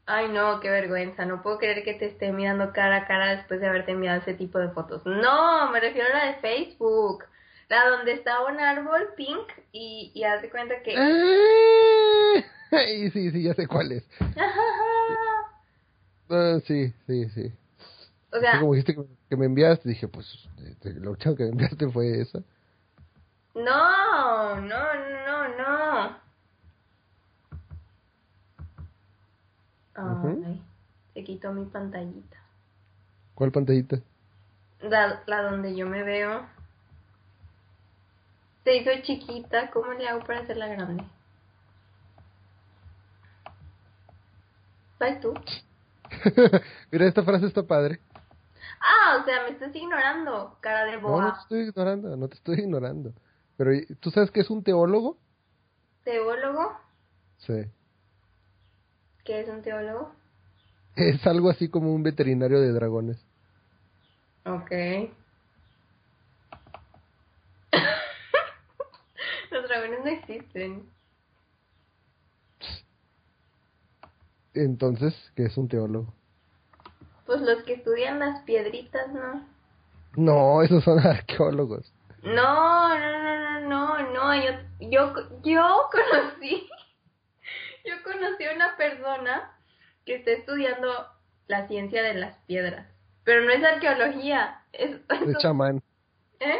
Ay, 0.05 0.29
no, 0.29 0.59
qué 0.59 0.69
vergüenza. 0.69 1.25
No 1.25 1.41
puedo 1.41 1.57
creer 1.57 1.83
que 1.83 1.93
te 1.93 2.05
esté 2.05 2.31
mirando 2.31 2.73
cara 2.73 2.97
a 2.97 3.07
cara 3.07 3.35
después 3.35 3.59
de 3.61 3.67
haberte 3.67 3.91
enviado 3.91 4.19
ese 4.21 4.33
tipo 4.33 4.59
de 4.59 4.69
fotos. 4.69 5.05
No, 5.05 5.71
me 5.71 5.79
refiero 5.79 6.07
a 6.13 6.17
la 6.17 6.25
de 6.27 6.39
Facebook. 6.39 7.25
La 7.69 7.89
donde 7.89 8.13
está 8.13 8.43
un 8.45 8.59
árbol 8.59 9.13
pink 9.15 9.47
y, 9.71 10.11
y 10.13 10.23
haz 10.23 10.41
de 10.41 10.49
cuenta 10.49 10.81
que... 10.83 10.93
Y 12.71 13.09
sí, 13.11 13.31
sí, 13.31 13.43
ya 13.43 13.53
sé 13.53 13.67
cuál 13.67 13.91
es. 13.91 14.07
Ah, 16.33 16.59
sí, 16.65 16.93
sí, 17.07 17.27
sí. 17.31 17.51
o 18.31 18.39
sea, 18.39 18.61
como 18.61 18.73
dijiste 18.73 18.95
que, 19.27 19.35
me 19.35 19.47
enviaste, 19.47 19.89
dije, 19.89 20.07
pues, 20.07 20.47
este, 20.65 20.91
última 21.05 21.35
que 21.35 21.43
me 21.43 21.49
enviaste 21.49 21.89
fue 21.89 22.21
esa. 22.21 22.39
no, 23.53 24.55
no, 24.55 24.93
no, 25.25 25.47
no. 25.57 26.17
Ay, 29.95 30.03
Ujú. 30.05 30.59
se 31.13 31.23
quitó 31.23 31.51
mi 31.53 31.65
pantallita. 31.65 32.37
¿Cuál 33.35 33.51
pantallita? 33.51 34.01
La, 34.81 35.21
la 35.27 35.41
donde 35.43 35.75
yo 35.75 35.87
me 35.87 36.03
veo. 36.03 36.45
Se 38.63 38.75
hizo 38.77 38.91
chiquita. 39.03 39.69
¿Cómo 39.71 39.91
le 39.93 40.07
hago 40.07 40.23
para 40.23 40.39
hacerla 40.41 40.67
grande? 40.67 41.03
¿Sabes 44.99 45.19
tú? 45.19 45.33
Mira, 46.91 47.07
esta 47.07 47.23
frase 47.23 47.47
está 47.47 47.63
padre. 47.63 47.99
Ah, 48.79 49.17
o 49.21 49.25
sea, 49.25 49.43
me 49.43 49.49
estás 49.51 49.75
ignorando, 49.75 50.57
cara 50.61 50.85
de 50.85 50.97
No, 51.05 51.21
no 51.21 51.21
boa. 51.21 51.33
te 51.33 51.39
estoy 51.39 51.59
ignorando, 51.67 52.15
no 52.15 52.27
te 52.27 52.35
estoy 52.35 52.59
ignorando. 52.59 53.13
Pero, 53.57 53.71
¿tú 53.99 54.11
sabes 54.11 54.31
qué 54.31 54.41
es 54.41 54.49
un 54.49 54.63
teólogo? 54.63 55.17
¿Teólogo? 56.03 56.77
Sí. 57.37 57.53
¿Qué 59.23 59.41
es 59.41 59.49
un 59.49 59.61
teólogo? 59.61 60.11
Es 60.95 61.25
algo 61.27 61.49
así 61.49 61.69
como 61.69 61.93
un 61.93 62.03
veterinario 62.03 62.59
de 62.59 62.71
dragones. 62.71 63.17
Ok. 64.45 64.71
Los 69.51 69.67
dragones 69.67 69.99
no 70.03 70.07
existen. 70.07 70.89
Entonces, 74.53 75.13
¿qué 75.35 75.45
es 75.45 75.57
un 75.57 75.67
teólogo? 75.69 76.13
Pues 77.25 77.41
los 77.41 77.63
que 77.63 77.73
estudian 77.75 78.19
las 78.19 78.41
piedritas, 78.43 79.13
¿no? 79.13 79.45
No, 80.17 80.61
esos 80.61 80.83
son 80.83 80.99
arqueólogos. 81.05 81.93
No, 82.23 82.99
no, 82.99 82.99
no, 82.99 83.59
no, 83.61 83.69
no, 83.69 84.13
no, 84.13 84.35
yo, 84.35 84.51
yo, 84.81 85.13
yo 85.43 85.89
conocí, 85.91 86.67
yo 87.85 88.03
conocí 88.03 88.45
a 88.45 88.53
una 88.53 88.77
persona 88.77 89.51
que 90.05 90.15
está 90.15 90.31
estudiando 90.31 91.07
la 91.47 91.67
ciencia 91.67 92.03
de 92.03 92.13
las 92.15 92.37
piedras, 92.45 92.87
pero 93.23 93.43
no 93.45 93.51
es 93.51 93.63
arqueología, 93.63 94.61
es, 94.73 94.97
Es 95.09 95.37
chamán, 95.41 95.81
¿eh? 96.39 96.59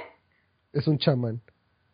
es 0.73 0.87
un 0.87 0.97
chamán. 0.97 1.41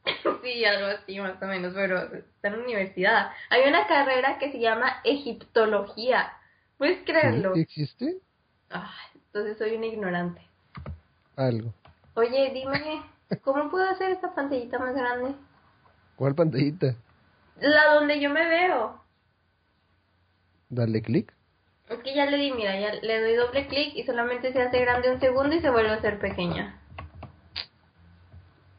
Sí, 0.44 0.64
algo 0.64 0.88
así 0.88 1.20
más 1.20 1.42
o 1.42 1.46
menos, 1.46 1.74
pero 1.74 2.02
está 2.04 2.48
en 2.48 2.54
la 2.54 2.64
universidad. 2.64 3.32
Hay 3.50 3.68
una 3.68 3.86
carrera 3.86 4.38
que 4.40 4.52
se 4.52 4.60
llama 4.60 5.02
egiptología, 5.04 6.32
¿puedes 6.78 7.04
creerlo? 7.04 7.54
¿Sí? 7.54 7.62
¿Existe? 7.62 8.18
Ay, 8.70 9.20
entonces 9.26 9.58
soy 9.58 9.76
una 9.76 9.88
ignorante. 9.88 10.42
Algo. 11.36 11.74
Oye, 12.14 12.52
dime, 12.54 13.04
¿cómo 13.42 13.70
puedo 13.70 13.90
hacer 13.90 14.12
esta 14.12 14.34
pantallita 14.34 14.80
más 14.80 14.96
grande? 14.96 15.36
¿Cuál 16.16 16.34
pantallita? 16.34 16.96
La 17.60 17.96
donde 17.96 18.20
yo 18.20 18.30
me 18.30 18.48
veo. 18.48 19.02
Dale 20.70 21.02
clic. 21.02 21.34
Es 21.90 22.00
que 22.00 22.14
ya 22.14 22.26
le 22.26 22.38
di, 22.38 22.52
mira, 22.52 22.78
ya 22.80 22.94
le 22.96 23.22
doy 23.22 23.36
doble 23.36 23.68
clic 23.68 23.96
y 23.96 24.04
solamente 24.04 24.52
se 24.52 24.62
hace 24.62 24.80
grande 24.82 25.12
un 25.12 25.20
segundo 25.20 25.56
y 25.56 25.62
se 25.62 25.70
vuelve 25.70 25.92
a 25.92 25.96
hacer 25.96 26.20
pequeña. 26.20 26.80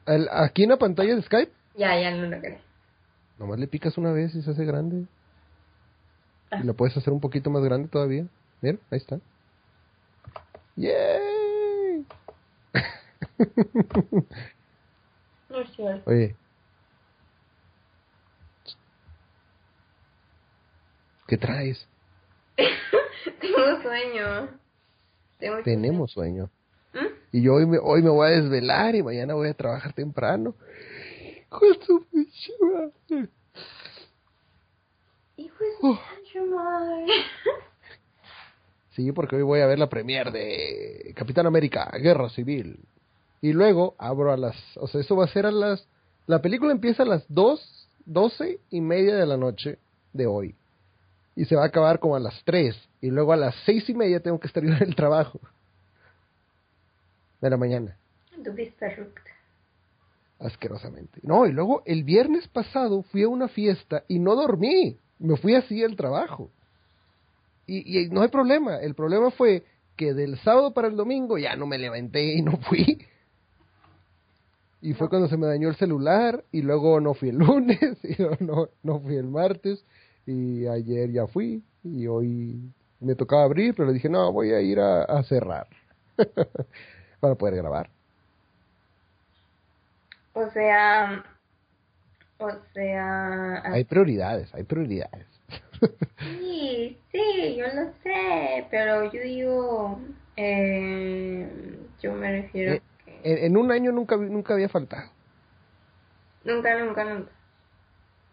Al- 0.07 0.29
Aquí 0.31 0.65
en 0.65 0.71
la 0.71 0.77
pantalla 0.77 1.15
de 1.15 1.23
Skype, 1.23 1.53
Ya, 1.77 1.99
ya 2.01 2.11
lo 2.11 2.29
logré. 2.29 2.61
nomás 3.39 3.59
le 3.59 3.67
picas 3.67 3.97
una 3.99 4.13
vez 4.13 4.35
y 4.35 4.43
se 4.43 4.51
hace 4.51 4.65
grande. 4.65 5.07
Ah. 6.51 6.61
Y 6.63 6.67
lo 6.67 6.75
puedes 6.75 6.97
hacer 6.97 7.13
un 7.13 7.21
poquito 7.21 7.51
más 7.51 7.63
grande 7.63 7.89
todavía. 7.89 8.27
Mira, 8.61 8.79
ahí 8.91 8.99
está. 8.99 9.19
¡Yay! 10.77 12.05
No 15.51 15.61
es. 15.61 16.07
Oye. 16.07 16.37
¿Qué 21.29 21.37
traes? 21.37 21.87
Tengo 22.57 23.83
sueño. 23.83 24.49
Tengo 25.39 25.63
Tenemos 25.63 26.11
sueño. 26.11 26.49
¿Mm? 26.95 27.37
Y 27.37 27.43
yo 27.43 27.55
hoy 27.55 27.67
me, 27.67 27.79
hoy 27.79 28.03
me 28.03 28.09
voy 28.09 28.29
a 28.29 28.41
desvelar 28.41 28.95
y 28.95 29.03
mañana 29.03 29.35
voy 29.35 29.49
a 29.49 29.55
trabajar 29.55 29.93
temprano. 29.93 30.55
Con 31.51 31.75
su 31.83 32.03
pinche 32.07 32.53
madre. 32.63 33.29
Hijo 35.37 35.65
de 35.65 35.79
su 36.33 36.47
madre. 36.47 37.07
Sí, 38.93 39.13
porque 39.13 39.37
hoy 39.37 39.43
voy 39.43 39.61
a 39.61 39.67
ver 39.67 39.79
la 39.79 39.89
premier 39.89 40.33
de 40.33 41.13
Capitán 41.15 41.47
América, 41.47 41.89
Guerra 42.03 42.29
Civil. 42.31 42.81
Y 43.41 43.53
luego 43.53 43.95
abro 43.97 44.33
a 44.33 44.37
las... 44.37 44.57
O 44.75 44.89
sea, 44.89 45.01
eso 45.01 45.15
va 45.15 45.27
a 45.27 45.29
ser 45.29 45.47
a 45.47 45.53
las... 45.53 45.87
La 46.27 46.43
película 46.43 46.73
empieza 46.73 47.05
a 47.05 47.07
las 47.07 47.25
2, 47.29 47.89
12 48.07 48.59
y 48.71 48.81
media 48.81 49.15
de 49.15 49.25
la 49.25 49.37
noche 49.37 49.79
de 50.13 50.27
hoy. 50.27 50.57
Y 51.39 51.45
se 51.45 51.55
va 51.55 51.63
a 51.63 51.67
acabar 51.67 52.01
como 52.01 52.17
a 52.17 52.19
las 52.19 52.43
3. 52.43 52.77
Y 53.01 53.11
luego 53.11 53.33
a 53.33 53.37
las 53.37 53.55
6 53.65 53.91
y 53.91 53.95
media 53.95 54.19
tengo 54.19 54.41
que 54.41 54.49
estar 54.49 54.61
yo 54.61 54.73
en 54.73 54.83
el 54.83 54.97
trabajo. 54.97 55.39
De 57.41 57.49
la 57.49 57.57
mañana. 57.57 57.97
Asquerosamente. 60.41 61.21
No, 61.23 61.47
y 61.47 61.53
luego 61.53 61.85
el 61.87 62.03
viernes 62.03 62.49
pasado 62.49 63.05
fui 63.05 63.23
a 63.23 63.29
una 63.29 63.47
fiesta 63.47 64.03
y 64.09 64.19
no 64.19 64.35
dormí. 64.35 64.99
Me 65.21 65.37
fui 65.37 65.55
así 65.55 65.85
al 65.85 65.95
trabajo. 65.95 66.51
Y, 67.69 68.01
y 68.01 68.09
no 68.11 68.23
hay 68.23 68.29
problema. 68.31 68.79
El 68.79 68.97
problema 68.97 69.31
fue 69.31 69.63
que 69.95 70.15
del 70.15 70.41
sábado 70.41 70.75
para 70.75 70.89
el 70.89 70.97
domingo 70.97 71.39
ya 71.39 71.55
no 71.55 71.67
me 71.67 71.79
levanté 71.79 72.35
y 72.35 72.43
no 72.43 72.57
fui. 72.57 73.07
Y 74.83 74.93
fue 74.95 75.09
cuando 75.09 75.29
se 75.29 75.37
me 75.37 75.47
dañó 75.47 75.69
el 75.69 75.77
celular 75.77 76.43
y 76.51 76.63
luego 76.63 77.01
no 77.01 77.15
fui 77.15 77.29
el 77.29 77.37
lunes 77.39 77.97
y 78.03 78.21
no, 78.21 78.31
no, 78.41 78.69
no 78.83 78.99
fui 78.99 79.15
el 79.15 79.29
martes 79.29 79.85
y 80.29 80.67
ayer 80.69 81.11
ya 81.13 81.27
fui 81.27 81.65
y 81.83 82.07
hoy 82.09 82.73
me 83.01 83.15
tocaba 83.17 83.45
abrir, 83.45 83.75
pero 83.75 83.89
le 83.89 83.95
dije, 83.95 84.09
no, 84.09 84.33
voy 84.33 84.53
a 84.53 84.61
ir 84.61 84.81
a, 84.81 85.05
a 85.05 85.23
cerrar 85.25 85.69
para 87.21 87.35
poder 87.37 87.57
grabar. 87.57 87.91
O 90.35 90.49
sea. 90.51 91.23
O 92.41 92.51
sea. 92.75 93.63
Hay 93.71 93.85
prioridades, 93.85 94.53
hay 94.55 94.65
prioridades. 94.65 95.27
Sí, 96.21 97.05
sí, 97.13 97.57
yo 97.57 97.67
lo 97.69 97.93
sé, 98.03 98.67
pero 98.71 99.05
yo 99.13 99.21
digo, 99.23 100.01
eh, 100.37 101.89
yo 101.99 102.13
me 102.15 102.43
refiero 102.43 102.75
Eh, 102.75 102.83
que 103.05 103.23
En, 103.23 103.39
en 103.47 103.57
un 103.57 103.73
año 103.73 103.91
nunca, 103.93 104.17
nunca 104.17 104.55
había 104.55 104.69
faltado. 104.69 105.11
nunca, 106.45 106.75
nunca, 106.79 107.05
nunca. 107.05 107.38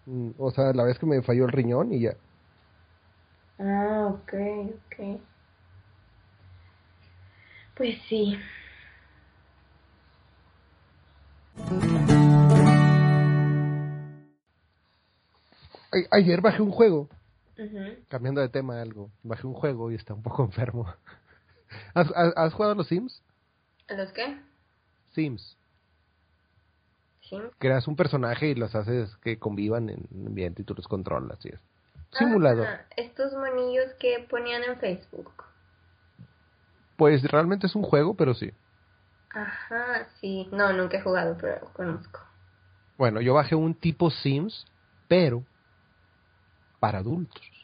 Mm, 0.05 0.31
O 0.37 0.51
sea, 0.51 0.73
la 0.73 0.83
vez 0.83 0.99
que 0.99 1.05
me 1.05 1.21
falló 1.21 1.45
el 1.45 1.51
riñón 1.51 1.93
y 1.93 2.01
ya. 2.01 2.15
Ah, 3.59 4.07
ok, 4.11 4.33
ok. 4.73 5.21
Pues 7.75 7.97
sí. 8.07 8.37
Ayer 16.11 16.41
bajé 16.41 16.61
un 16.61 16.71
juego, 16.71 17.09
cambiando 18.09 18.41
de 18.41 18.49
tema 18.49 18.81
algo. 18.81 19.09
Bajé 19.23 19.47
un 19.47 19.53
juego 19.53 19.91
y 19.91 19.95
está 19.95 20.13
un 20.13 20.21
poco 20.23 20.43
enfermo. 20.45 20.87
¿Has, 21.93 22.07
has, 22.15 22.33
has 22.35 22.53
jugado 22.53 22.73
a 22.73 22.75
los 22.75 22.87
Sims? 22.87 23.21
¿A 23.87 23.93
los 23.93 24.11
qué? 24.11 24.37
Sims. 25.13 25.57
Sí. 27.29 27.37
Creas 27.59 27.87
un 27.87 27.95
personaje 27.95 28.47
y 28.47 28.55
los 28.55 28.75
haces 28.75 29.15
que 29.17 29.39
convivan 29.39 29.89
en 29.89 30.07
un 30.11 30.27
ambiente 30.27 30.61
y 30.61 30.65
tú 30.65 30.73
los 30.75 30.87
controlas. 30.87 31.43
Y 31.45 31.49
es. 31.49 31.59
Simulador. 32.11 32.67
Ah, 32.67 32.85
estos 32.95 33.33
monillos 33.33 33.93
que 33.99 34.25
ponían 34.29 34.63
en 34.63 34.77
Facebook. 34.77 35.31
Pues 36.97 37.23
realmente 37.23 37.67
es 37.67 37.75
un 37.75 37.83
juego, 37.83 38.15
pero 38.15 38.33
sí. 38.33 38.51
Ajá, 39.31 40.07
sí. 40.21 40.47
No, 40.51 40.71
nunca 40.71 40.97
he 40.97 41.01
jugado, 41.01 41.37
pero 41.39 41.65
conozco. 41.73 42.21
Bueno, 42.97 43.19
yo 43.19 43.33
bajé 43.33 43.55
un 43.55 43.73
tipo 43.73 44.09
Sims, 44.09 44.65
pero 45.07 45.43
para 46.79 46.99
adultos. 46.99 47.54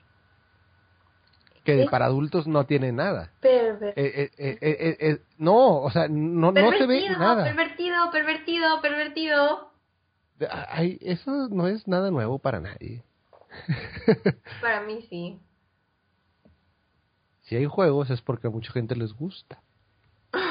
Que 1.63 1.85
para 1.91 2.05
adultos 2.05 2.47
no 2.47 2.65
tiene 2.65 2.91
nada. 2.91 3.31
Perver- 3.41 3.93
Eh, 3.95 4.31
eh, 4.37 4.97
eh, 4.99 5.19
no, 5.37 5.81
o 5.81 5.91
sea, 5.91 6.07
no, 6.07 6.51
no 6.51 6.71
se 6.71 6.85
ve 6.87 7.07
nada. 7.09 7.43
pervertido, 7.43 8.09
pervertido, 8.11 8.81
pervertido. 8.81 9.71
Ay, 10.69 10.97
eso 11.01 11.49
no 11.49 11.67
es 11.67 11.87
nada 11.87 12.09
nuevo 12.09 12.39
para 12.39 12.59
nadie. 12.59 13.03
Para 14.61 14.81
mí 14.81 15.05
sí. 15.09 15.39
Si 17.43 17.55
hay 17.55 17.65
juegos 17.65 18.09
es 18.09 18.21
porque 18.21 18.47
a 18.47 18.49
mucha 18.49 18.71
gente 18.71 18.95
les 18.95 19.13
gusta. 19.13 19.61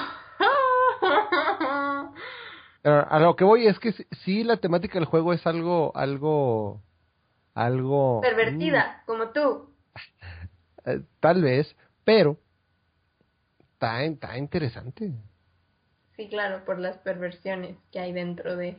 A 2.83 3.19
lo 3.19 3.37
que 3.37 3.45
voy 3.45 3.67
es 3.67 3.79
que 3.79 3.93
sí- 3.93 4.07
sí 4.25 4.43
la 4.45 4.57
temática 4.57 4.95
del 4.95 5.05
juego 5.05 5.33
es 5.35 5.47
algo, 5.47 5.93
algo, 5.95 6.81
algo... 7.55 8.21
Pervertida, 8.23 9.03
como 9.07 9.29
tú. 9.29 9.70
Eh, 10.87 11.01
tal 11.21 11.43
vez, 11.43 11.75
pero 12.05 12.37
está, 13.75 14.03
está 14.05 14.39
interesante. 14.39 15.13
Sí, 16.17 16.29
claro, 16.29 16.65
por 16.65 16.79
las 16.79 16.99
perversiones 16.99 17.77
que 17.91 17.99
hay 18.01 18.13
dentro 18.13 18.57
de... 18.57 18.77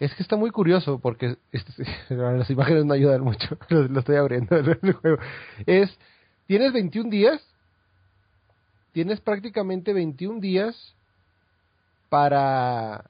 Es 0.00 0.14
que 0.14 0.22
está 0.22 0.36
muy 0.36 0.50
curioso 0.50 0.98
porque 0.98 1.36
este- 1.52 1.84
las 2.14 2.50
imágenes 2.50 2.84
no 2.84 2.94
ayudan 2.94 3.22
mucho. 3.22 3.58
Lo, 3.68 3.82
lo 3.82 4.00
estoy 4.00 4.16
abriendo 4.16 4.56
el 4.82 4.92
juego. 4.92 5.18
Es, 5.66 5.96
tienes 6.46 6.72
21 6.72 7.10
días. 7.10 7.40
Tienes 8.92 9.20
prácticamente 9.20 9.92
21 9.92 10.40
días 10.40 10.94
para... 12.08 13.04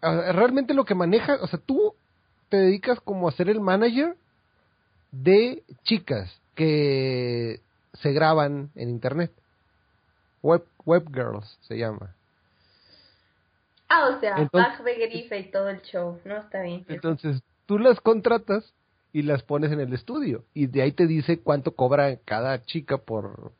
Realmente 0.00 0.74
lo 0.74 0.84
que 0.84 0.94
manejas, 0.94 1.40
o 1.40 1.46
sea, 1.48 1.58
tú 1.58 1.94
te 2.50 2.56
dedicas 2.56 3.00
como 3.00 3.28
a 3.28 3.32
ser 3.32 3.48
el 3.48 3.60
manager 3.60 4.14
de 5.10 5.62
chicas 5.84 6.40
que 6.54 7.60
se 7.94 8.12
graban 8.12 8.70
en 8.74 8.90
internet. 8.90 9.32
Web, 10.42 10.64
web 10.84 11.04
girls 11.12 11.58
se 11.62 11.76
llama. 11.76 12.14
Ah, 13.88 14.10
o 14.14 14.20
sea, 14.20 14.36
Entonces- 14.38 14.78
Bach 14.78 15.40
y 15.40 15.50
todo 15.50 15.68
el 15.68 15.80
show. 15.82 16.20
No, 16.24 16.36
está 16.36 16.62
bien. 16.62 16.84
Entonces, 16.88 17.42
tú 17.66 17.78
las 17.78 18.00
contratas 18.00 18.72
y 19.12 19.22
las 19.22 19.42
pones 19.42 19.72
en 19.72 19.80
el 19.80 19.92
estudio. 19.92 20.44
Y 20.54 20.66
de 20.66 20.82
ahí 20.82 20.92
te 20.92 21.06
dice 21.06 21.40
cuánto 21.40 21.74
cobra 21.74 22.16
cada 22.24 22.62
chica 22.64 22.98
por, 22.98 23.52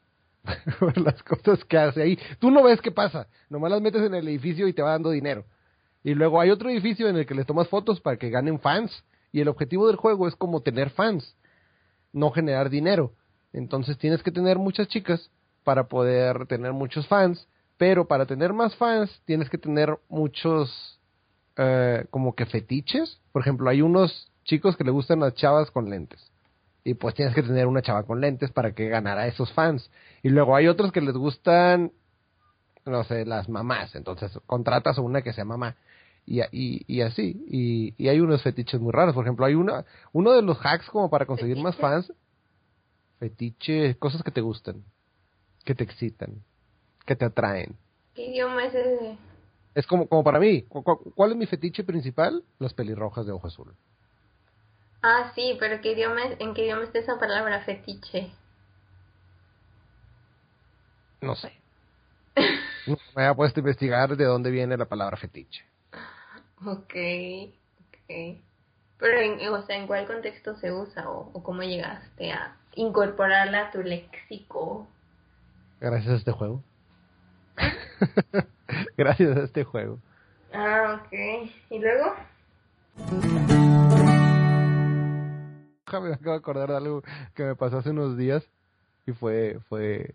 por 0.79 0.99
las 0.99 1.23
cosas 1.23 1.65
que 1.65 1.79
hace 1.79 2.03
ahí. 2.03 2.19
Tú 2.39 2.51
no 2.51 2.63
ves 2.63 2.81
qué 2.81 2.91
pasa. 2.91 3.27
Nomás 3.49 3.71
las 3.71 3.81
metes 3.81 4.03
en 4.03 4.15
el 4.15 4.29
edificio 4.29 4.69
y 4.69 4.73
te 4.73 4.83
va 4.83 4.91
dando 4.91 5.11
dinero. 5.11 5.45
Y 6.05 6.15
luego 6.15 6.41
hay 6.41 6.51
otro 6.51 6.69
edificio 6.71 7.09
en 7.09 7.17
el 7.17 7.27
que 7.27 7.35
les 7.35 7.47
tomas 7.47 7.69
fotos 7.69 8.01
para 8.01 8.17
que 8.17 8.31
ganen 8.31 8.61
fans. 8.61 9.03
Y 9.33 9.41
el 9.41 9.49
objetivo 9.49 9.87
del 9.87 9.97
juego 9.97 10.29
es 10.29 10.35
como 10.37 10.61
tener 10.61 10.91
fans, 10.91 11.35
no 12.13 12.31
generar 12.31 12.71
dinero. 12.71 13.13
Entonces 13.53 13.99
tienes 13.99 14.23
que 14.23 14.31
tener 14.31 14.59
muchas 14.59 14.89
chicas 14.89 15.31
para 15.65 15.89
poder 15.89 16.47
tener 16.47 16.73
muchos 16.73 17.07
fans. 17.07 17.47
Pero 17.77 18.09
para 18.09 18.27
tener 18.27 18.53
más 18.53 18.75
fans 18.77 19.23
tienes 19.25 19.49
que 19.49 19.59
tener 19.59 19.97
muchos 20.09 20.99
eh, 21.57 22.07
como 22.11 22.35
que 22.35 22.47
fetiches. 22.47 23.21
Por 23.33 23.43
ejemplo, 23.43 23.71
hay 23.71 23.83
unos 23.83 24.31
chicos 24.45 24.77
que 24.77 24.85
le 24.85 24.91
gustan 24.91 25.21
las 25.21 25.35
chavas 25.35 25.71
con 25.71 25.91
lentes. 25.91 26.31
Y 26.85 26.95
pues 26.95 27.15
tienes 27.15 27.35
que 27.35 27.43
tener 27.43 27.67
una 27.67 27.83
chava 27.83 28.05
con 28.05 28.21
lentes 28.21 28.51
para 28.51 28.73
que 28.73 28.89
ganara 28.89 29.27
esos 29.27 29.53
fans. 29.53 29.91
Y 30.23 30.31
luego 30.31 30.57
hay 30.57 30.69
otros 30.69 30.91
que 30.91 31.01
les 31.01 31.15
gustan, 31.15 31.93
no 32.87 33.05
sé, 33.05 33.27
las 33.27 33.49
mamás. 33.49 33.95
Entonces 33.95 34.33
contratas 34.47 34.99
a 34.99 35.03
una 35.03 35.23
que 35.23 35.33
sea 35.33 35.45
mamá. 35.45 35.77
Y, 36.31 36.43
y, 36.53 36.85
y 36.87 37.01
así. 37.01 37.43
Y, 37.49 37.95
y 37.97 38.09
hay 38.09 38.21
unos 38.21 38.43
fetiches 38.43 38.79
muy 38.81 38.93
raros. 38.93 39.15
Por 39.15 39.25
ejemplo, 39.25 39.47
hay 39.47 39.55
una, 39.55 39.87
uno 40.13 40.33
de 40.33 40.43
los 40.43 40.59
hacks 40.61 40.91
como 40.91 41.09
para 41.09 41.25
conseguir 41.25 41.57
más 41.57 41.75
fans. 41.77 42.13
Fetiche, 43.19 43.97
cosas 43.99 44.23
que 44.23 44.31
te 44.31 44.43
gustan. 44.43 44.85
Que 45.65 45.75
te 45.75 45.85
excitan. 45.85 46.35
Que 47.07 47.17
te 47.17 47.25
atraen. 47.25 47.75
¿Qué 48.15 48.27
idioma 48.27 48.65
es 48.67 48.75
ese? 48.75 49.17
Es 49.75 49.87
como, 49.87 50.07
como 50.07 50.23
para 50.23 50.39
mí. 50.39 50.63
¿cu- 50.63 50.83
cu- 50.83 51.13
¿Cuál 51.15 51.31
es 51.33 51.37
mi 51.39 51.47
fetiche 51.47 51.83
principal? 51.83 52.45
Las 52.59 52.75
pelirrojas 52.75 53.25
de 53.25 53.33
ojo 53.33 53.47
azul. 53.47 53.73
Ah, 55.01 55.33
sí, 55.35 55.57
pero 55.59 55.81
¿qué 55.81 55.93
idioma, 55.93 56.21
¿en 56.39 56.53
qué 56.53 56.65
idioma 56.65 56.83
está 56.83 56.99
esa 56.99 57.19
palabra 57.19 57.61
fetiche? 57.65 58.31
No 61.23 61.35
sé. 61.37 61.53
No 62.87 62.97
me 63.15 63.23
había 63.23 63.35
puesto 63.35 63.61
a 63.61 63.63
investigar 63.63 64.17
de 64.17 64.25
dónde 64.25 64.51
viene 64.51 64.77
la 64.77 64.87
palabra 64.87 65.17
fetiche. 65.19 65.63
Ok, 66.67 66.95
ok. 67.81 68.39
Pero, 68.99 69.21
en, 69.21 69.49
o 69.49 69.63
sea, 69.63 69.77
¿en 69.77 69.87
cuál 69.87 70.07
contexto 70.07 70.57
se 70.57 70.73
usa 70.73 71.09
o, 71.09 71.31
o 71.33 71.43
cómo 71.43 71.63
llegaste 71.63 72.33
a 72.33 72.57
incorporarla 72.75 73.69
a 73.69 73.71
tu 73.71 73.83
léxico? 73.83 74.89
Gracias 75.81 76.13
a 76.13 76.17
este 76.17 76.33
juego. 76.33 76.63
Gracias 78.97 79.37
a 79.37 79.45
este 79.45 79.65
juego. 79.65 79.99
Ah, 80.53 81.01
ok. 81.01 81.13
¿Y 81.71 81.79
luego? 81.79 82.15
Me 85.91 86.13
acabo 86.13 86.33
de 86.33 86.35
acordar 86.35 86.69
de 86.69 86.77
algo 86.77 87.03
que 87.35 87.45
me 87.45 87.55
pasó 87.55 87.79
hace 87.79 87.91
unos 87.91 88.17
días 88.19 88.45
y 89.07 89.13
fue, 89.13 89.59
fue, 89.69 90.15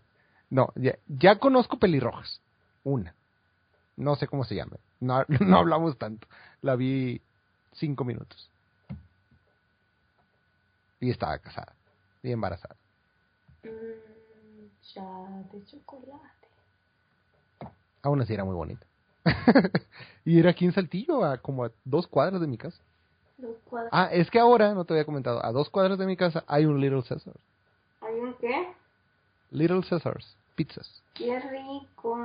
no, 0.50 0.72
ya, 0.76 0.96
ya 1.08 1.38
conozco 1.38 1.78
pelirrojas, 1.78 2.40
una, 2.84 3.14
no 3.96 4.16
sé 4.16 4.26
cómo 4.26 4.44
se 4.44 4.54
llama, 4.54 4.76
no, 5.00 5.24
no 5.40 5.58
hablamos 5.58 5.98
tanto, 5.98 6.26
la 6.62 6.76
vi 6.76 7.20
cinco 7.72 8.04
minutos 8.04 8.50
y 11.00 11.10
estaba 11.10 11.38
casada 11.38 11.74
y 12.22 12.32
embarazada. 12.32 12.76
Mm, 13.62 14.66
ya 14.94 15.46
de 15.52 15.64
chocolate. 15.66 16.48
Aún 18.02 18.20
así 18.20 18.34
era 18.34 18.44
muy 18.44 18.54
bonita. 18.54 18.86
y 20.24 20.38
era 20.38 20.50
aquí 20.50 20.64
en 20.64 20.72
Saltillo, 20.72 21.24
a 21.24 21.38
como 21.38 21.64
a 21.64 21.70
dos 21.84 22.06
cuadras 22.06 22.40
de 22.40 22.46
mi 22.46 22.58
casa. 22.58 22.80
Dos 23.38 23.56
cuadros. 23.68 23.90
Ah, 23.92 24.08
es 24.12 24.30
que 24.30 24.38
ahora, 24.38 24.74
no 24.74 24.84
te 24.84 24.94
había 24.94 25.04
comentado, 25.04 25.44
a 25.44 25.52
dos 25.52 25.70
cuadras 25.70 25.98
de 25.98 26.06
mi 26.06 26.16
casa 26.16 26.44
hay 26.46 26.66
un 26.66 26.80
Little 26.80 27.02
Caesars. 27.02 27.38
¿Hay 28.00 28.14
un 28.14 28.34
qué? 28.34 28.72
Little 29.50 29.82
Caesars, 29.88 30.36
pizzas. 30.54 31.02
¡Qué 31.14 31.38
rico! 31.40 32.18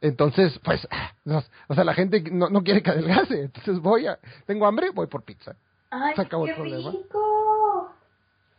Entonces, 0.00 0.58
pues, 0.64 0.86
no, 1.24 1.42
o 1.68 1.74
sea, 1.74 1.84
la 1.84 1.94
gente 1.94 2.22
no, 2.30 2.48
no 2.48 2.62
quiere 2.62 2.82
que 2.82 2.90
adelgace. 2.90 3.42
Entonces 3.42 3.80
voy 3.80 4.06
a, 4.06 4.18
tengo 4.46 4.66
hambre, 4.66 4.90
voy 4.90 5.06
por 5.08 5.22
pizza. 5.24 5.56
¡Ay, 5.90 6.14
Se 6.14 6.22
acabó 6.22 6.44
qué 6.44 6.50
el 6.50 6.56
problema. 6.56 6.90
rico! 6.90 7.92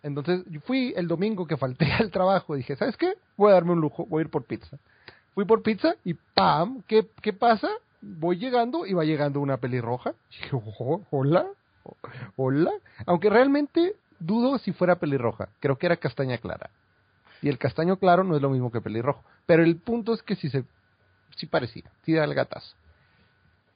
Entonces 0.01 0.43
fui 0.65 0.93
el 0.95 1.07
domingo 1.07 1.45
que 1.45 1.57
falté 1.57 1.91
al 1.99 2.11
trabajo. 2.11 2.55
Dije, 2.55 2.75
¿sabes 2.75 2.97
qué? 2.97 3.13
Voy 3.37 3.51
a 3.51 3.55
darme 3.55 3.71
un 3.71 3.81
lujo, 3.81 4.05
voy 4.05 4.21
a 4.21 4.25
ir 4.25 4.29
por 4.29 4.43
pizza. 4.45 4.77
Fui 5.33 5.45
por 5.45 5.61
pizza 5.61 5.95
y 6.03 6.13
¡pam! 6.13 6.81
¿Qué, 6.87 7.07
qué 7.21 7.33
pasa? 7.33 7.69
Voy 8.01 8.37
llegando 8.37 8.85
y 8.85 8.93
va 8.93 9.03
llegando 9.03 9.39
una 9.41 9.57
pelirroja. 9.57 10.13
Dije, 10.29 10.49
"Oh, 10.53 11.01
hola, 11.11 11.45
hola. 12.35 12.71
Aunque 13.05 13.29
realmente 13.29 13.95
dudo 14.19 14.57
si 14.57 14.71
fuera 14.73 14.95
pelirroja. 14.99 15.49
Creo 15.59 15.77
que 15.77 15.85
era 15.85 15.97
castaña 15.97 16.37
clara. 16.37 16.69
Y 17.41 17.47
el 17.49 17.57
castaño 17.57 17.97
claro 17.97 18.23
no 18.23 18.35
es 18.35 18.41
lo 18.41 18.49
mismo 18.49 18.71
que 18.71 18.81
pelirrojo. 18.81 19.23
Pero 19.45 19.63
el 19.63 19.77
punto 19.77 20.13
es 20.13 20.21
que 20.23 20.35
sí 20.35 20.49
se, 20.49 20.63
sí 21.37 21.45
parecía, 21.45 21.83
sí 22.03 22.13
da 22.13 22.23
el 22.23 22.33
gatazo. 22.33 22.75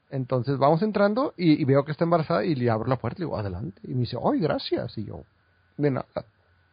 Entonces 0.09 0.57
vamos 0.57 0.81
entrando 0.83 1.33
y, 1.37 1.59
y 1.61 1.65
veo 1.65 1.83
que 1.85 1.91
está 1.91 2.03
embarazada 2.03 2.45
y 2.45 2.53
le 2.55 2.69
abro 2.69 2.87
la 2.87 2.97
puerta 2.97 3.17
y 3.17 3.21
le 3.21 3.25
digo, 3.25 3.37
adelante. 3.37 3.81
Y 3.83 3.93
me 3.95 4.01
dice, 4.01 4.17
ay, 4.23 4.39
gracias. 4.39 4.97
Y 4.97 5.05
yo, 5.05 5.23
de 5.77 5.89
nada. 5.89 6.07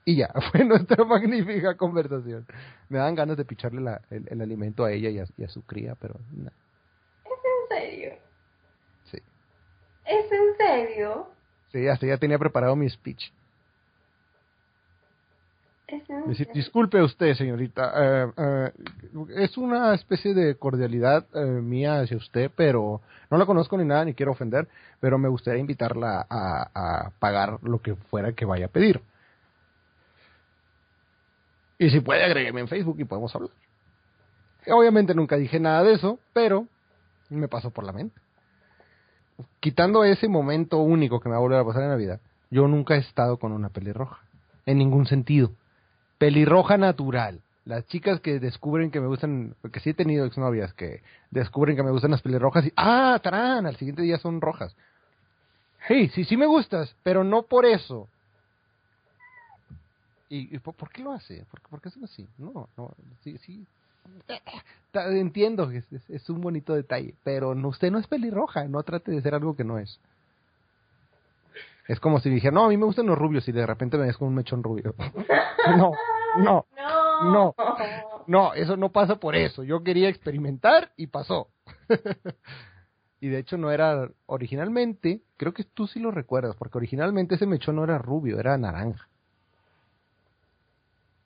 Y 0.05 0.16
ya, 0.16 0.28
fue 0.53 0.64
nuestra 0.64 1.05
magnífica 1.05 1.76
conversación. 1.76 2.47
Me 2.89 2.99
dan 2.99 3.14
ganas 3.14 3.37
de 3.39 3.45
picharle 3.45 3.81
la- 3.81 4.03
el, 4.11 4.26
el 4.28 4.41
alimento 4.43 4.85
a 4.85 4.93
ella 4.93 5.09
y 5.09 5.18
a, 5.18 5.24
y 5.39 5.45
a 5.45 5.49
su 5.49 5.62
cría, 5.62 5.95
pero 5.95 6.20
no, 6.33 6.51
¿Es 7.24 7.33
en 7.33 7.68
serio? 7.78 8.12
sí. 9.11 9.18
¿Es 10.05 10.33
en 10.33 10.57
serio? 10.59 11.28
Sí, 11.72 11.87
hasta 11.89 12.07
ya 12.07 12.18
tenía 12.18 12.39
preparado 12.39 12.76
mi 12.76 12.91
speech. 12.91 13.33
¿Es 15.91 16.09
en 16.09 16.28
Decir, 16.28 16.49
disculpe 16.55 17.03
usted, 17.03 17.34
señorita, 17.34 17.93
eh, 17.97 18.32
eh, 18.36 18.72
es 19.36 19.57
una 19.59 19.93
especie 19.95 20.34
de 20.34 20.55
cordialidad 20.55 21.26
eh, 21.34 21.45
mía 21.45 22.01
hacia 22.01 22.16
usted, 22.16 22.51
pero 22.55 23.01
no 23.28 23.36
la 23.36 23.45
conozco 23.45 23.76
ni 23.76 23.84
nada, 23.84 24.05
ni 24.05 24.14
quiero 24.14 24.32
ofender, 24.32 24.68
pero 25.01 25.18
me 25.18 25.28
gustaría 25.28 25.61
invitarla 25.61 26.24
a, 26.30 26.70
a 26.74 27.11
pagar 27.18 27.59
lo 27.62 27.80
que 27.80 27.97
fuera 27.97 28.32
que 28.32 28.45
vaya 28.45 28.66
a 28.66 28.68
pedir. 28.68 29.01
Y 31.78 31.91
si 31.91 32.01
puede, 32.01 32.22
agrégueme 32.24 32.61
en 32.61 32.68
Facebook 32.68 33.01
y 33.01 33.05
podemos 33.05 33.34
hablar. 33.34 33.51
Obviamente 34.68 35.14
nunca 35.14 35.36
dije 35.36 35.59
nada 35.59 35.82
de 35.82 35.95
eso, 35.95 36.20
pero 36.32 36.66
me 37.30 37.49
pasó 37.49 37.70
por 37.70 37.84
la 37.84 37.93
mente. 37.93 38.20
Quitando 39.59 40.05
ese 40.05 40.28
momento 40.28 40.78
único 40.78 41.18
que 41.18 41.28
me 41.28 41.32
va 41.32 41.38
a 41.38 41.43
volver 41.43 41.59
a 41.59 41.64
pasar 41.64 41.82
en 41.82 41.88
la 41.88 41.97
vida, 41.97 42.20
yo 42.51 42.68
nunca 42.68 42.95
he 42.95 42.99
estado 42.99 43.38
con 43.38 43.53
una 43.53 43.70
pelirroja, 43.70 44.20
en 44.66 44.78
ningún 44.78 45.07
sentido 45.07 45.53
pelirroja 46.20 46.76
natural. 46.76 47.40
Las 47.64 47.86
chicas 47.86 48.20
que 48.20 48.38
descubren 48.40 48.90
que 48.90 49.00
me 49.00 49.06
gustan, 49.06 49.54
porque 49.62 49.80
sí 49.80 49.90
he 49.90 49.94
tenido 49.94 50.26
exnovias 50.26 50.74
que 50.74 51.02
descubren 51.30 51.76
que 51.76 51.82
me 51.82 51.90
gustan 51.90 52.10
las 52.10 52.20
pelirrojas 52.22 52.66
y, 52.66 52.72
ah, 52.76 53.18
tarán, 53.22 53.66
al 53.66 53.76
siguiente 53.76 54.02
día 54.02 54.18
son 54.18 54.40
rojas. 54.42 54.76
Sí, 55.88 56.08
sí, 56.08 56.24
sí 56.24 56.36
me 56.36 56.46
gustas, 56.46 56.94
pero 57.02 57.24
no 57.24 57.44
por 57.44 57.64
eso. 57.64 58.08
¿Y, 60.28 60.58
por, 60.60 60.90
qué 60.92 61.02
lo 61.02 61.12
hace? 61.12 61.44
¿Por, 61.50 61.60
por 61.62 61.80
qué 61.80 61.90
son 61.90 62.04
así? 62.04 62.28
No, 62.38 62.68
no, 62.76 62.94
sí, 63.24 63.36
sí. 63.38 63.66
Entiendo 64.92 65.68
que 65.70 65.78
es, 65.78 65.92
es- 65.92 66.10
es 66.10 66.30
un 66.30 66.40
bonito 66.40 66.74
detalle, 66.74 67.14
pero 67.24 67.54
no, 67.54 67.68
usted 67.68 67.90
no 67.90 67.98
es 67.98 68.06
pelirroja, 68.06 68.64
no 68.68 68.82
trate 68.82 69.10
de 69.12 69.22
ser 69.22 69.34
algo 69.34 69.56
que 69.56 69.64
no 69.64 69.78
es. 69.78 69.98
Es 71.91 71.99
como 71.99 72.20
si 72.20 72.30
dijera, 72.30 72.53
no, 72.53 72.66
a 72.66 72.68
mí 72.68 72.76
me 72.76 72.84
gustan 72.84 73.07
los 73.07 73.18
rubios 73.18 73.49
y 73.49 73.53
de 73.53 73.66
repente 73.66 73.99
me 73.99 74.07
ves 74.07 74.16
con 74.16 74.28
un 74.28 74.34
mechón 74.36 74.62
rubio. 74.62 74.95
no, 75.76 75.91
no, 76.38 76.66
No. 76.76 77.55
No. 77.59 78.24
no, 78.28 78.55
eso 78.55 78.76
no 78.76 78.93
pasa 78.93 79.16
por 79.16 79.34
eso. 79.34 79.64
Yo 79.64 79.82
quería 79.82 80.09
experimentar 80.09 80.93
y 80.97 81.09
pasó. 81.09 81.49
y 83.20 83.28
de 83.28 83.38
hecho 83.41 83.59
no 83.59 83.72
era 83.72 84.09
originalmente, 84.26 85.22
creo 85.36 85.53
que 85.53 85.64
tú 85.64 85.88
sí 85.88 85.99
lo 85.99 86.12
recuerdas, 86.12 86.55
porque 86.55 86.78
originalmente 86.78 87.34
ese 87.34 87.47
mechón 87.47 87.74
no 87.74 87.82
era 87.82 87.99
rubio, 87.99 88.38
era 88.38 88.57
naranja. 88.57 89.09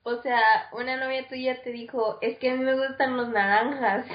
O 0.03 0.17
sea, 0.23 0.41
una 0.73 0.97
novia 0.97 1.29
tuya 1.29 1.63
te 1.63 1.73
dijo, 1.73 2.17
es 2.23 2.39
que 2.39 2.51
a 2.51 2.55
mí 2.55 2.65
me 2.65 2.75
gustan 2.75 3.19
los 3.19 3.29
naranjas. 3.29 4.07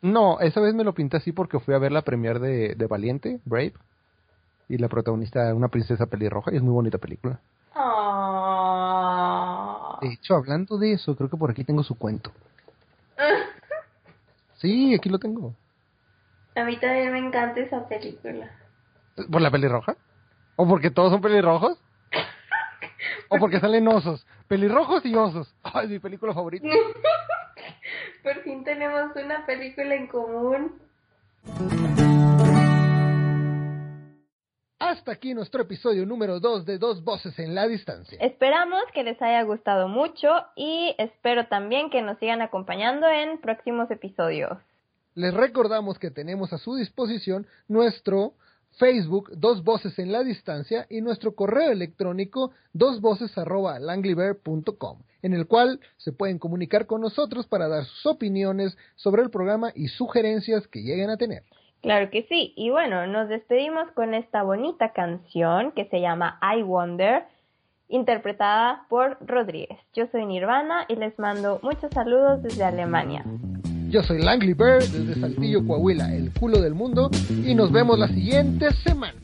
No, 0.00 0.40
esa 0.40 0.60
vez 0.60 0.74
me 0.74 0.84
lo 0.84 0.94
pinté 0.94 1.18
así 1.18 1.32
porque 1.32 1.60
fui 1.60 1.74
a 1.74 1.78
ver 1.78 1.92
la 1.92 2.02
premier 2.02 2.38
de, 2.38 2.74
de 2.76 2.86
Valiente, 2.86 3.40
Brave, 3.44 3.74
y 4.68 4.76
la 4.78 4.88
protagonista 4.88 5.44
era 5.44 5.54
una 5.54 5.68
princesa 5.68 6.06
pelirroja 6.06 6.52
y 6.52 6.56
es 6.56 6.62
muy 6.62 6.72
bonita 6.72 6.98
película. 6.98 7.40
Ah. 7.74 8.78
De 10.00 10.12
hecho, 10.12 10.34
hablando 10.36 10.78
de 10.78 10.92
eso, 10.92 11.16
creo 11.16 11.30
que 11.30 11.36
por 11.36 11.50
aquí 11.50 11.64
tengo 11.64 11.82
su 11.82 11.96
cuento. 11.96 12.30
Sí, 14.60 14.92
aquí 14.92 15.08
lo 15.08 15.18
tengo. 15.20 15.54
A 16.56 16.64
mí 16.64 16.76
también 16.78 17.12
me 17.12 17.20
encanta 17.20 17.60
esa 17.60 17.86
película. 17.86 18.50
¿Por 19.30 19.40
la 19.40 19.52
pelirroja? 19.52 19.96
¿O 20.56 20.66
porque 20.66 20.90
todos 20.90 21.12
son 21.12 21.20
pelirrojos? 21.20 21.78
¿O 23.28 23.38
porque 23.38 23.60
salen 23.60 23.86
osos? 23.86 24.26
Pelirrojos 24.48 25.06
y 25.06 25.14
osos. 25.14 25.54
Ay, 25.62 25.84
es 25.84 25.90
mi 25.92 26.00
película 26.00 26.34
favorita. 26.34 26.66
Por 28.24 28.42
fin 28.42 28.64
tenemos 28.64 29.14
una 29.14 29.46
película 29.46 29.94
en 29.94 30.08
común. 30.08 30.72
Hasta 34.88 35.12
aquí 35.12 35.34
nuestro 35.34 35.60
episodio 35.60 36.06
número 36.06 36.40
2 36.40 36.64
de 36.64 36.78
Dos 36.78 37.04
Voces 37.04 37.38
en 37.38 37.54
la 37.54 37.68
Distancia. 37.68 38.16
Esperamos 38.22 38.80
que 38.94 39.04
les 39.04 39.20
haya 39.20 39.42
gustado 39.42 39.86
mucho 39.86 40.30
y 40.56 40.94
espero 40.96 41.46
también 41.46 41.90
que 41.90 42.00
nos 42.00 42.18
sigan 42.18 42.40
acompañando 42.40 43.06
en 43.06 43.38
próximos 43.38 43.90
episodios. 43.90 44.56
Les 45.14 45.34
recordamos 45.34 45.98
que 45.98 46.10
tenemos 46.10 46.54
a 46.54 46.58
su 46.58 46.74
disposición 46.74 47.46
nuestro 47.68 48.32
Facebook 48.78 49.30
Dos 49.36 49.62
Voces 49.62 49.98
en 49.98 50.10
la 50.10 50.24
Distancia 50.24 50.86
y 50.88 51.02
nuestro 51.02 51.34
correo 51.34 51.70
electrónico 51.70 52.52
dosvoces@langliver.com, 52.72 55.02
en 55.20 55.34
el 55.34 55.46
cual 55.46 55.80
se 55.98 56.12
pueden 56.12 56.38
comunicar 56.38 56.86
con 56.86 57.02
nosotros 57.02 57.46
para 57.46 57.68
dar 57.68 57.84
sus 57.84 58.06
opiniones 58.06 58.74
sobre 58.96 59.20
el 59.20 59.28
programa 59.28 59.70
y 59.74 59.88
sugerencias 59.88 60.66
que 60.66 60.80
lleguen 60.80 61.10
a 61.10 61.18
tener. 61.18 61.42
Claro 61.82 62.10
que 62.10 62.24
sí. 62.28 62.52
Y 62.56 62.70
bueno, 62.70 63.06
nos 63.06 63.28
despedimos 63.28 63.90
con 63.92 64.14
esta 64.14 64.42
bonita 64.42 64.92
canción 64.92 65.72
que 65.72 65.86
se 65.86 66.00
llama 66.00 66.38
I 66.42 66.62
Wonder, 66.62 67.24
interpretada 67.88 68.86
por 68.88 69.16
Rodríguez. 69.26 69.78
Yo 69.94 70.06
soy 70.10 70.26
Nirvana 70.26 70.84
y 70.88 70.96
les 70.96 71.18
mando 71.18 71.60
muchos 71.62 71.90
saludos 71.92 72.42
desde 72.42 72.64
Alemania. 72.64 73.24
Yo 73.88 74.02
soy 74.02 74.20
Langley 74.20 74.52
Bear 74.52 74.82
desde 74.82 75.18
Saltillo, 75.18 75.66
Coahuila, 75.66 76.14
el 76.14 76.30
culo 76.38 76.60
del 76.60 76.74
mundo, 76.74 77.10
y 77.30 77.54
nos 77.54 77.72
vemos 77.72 77.98
la 77.98 78.08
siguiente 78.08 78.70
semana. 78.84 79.14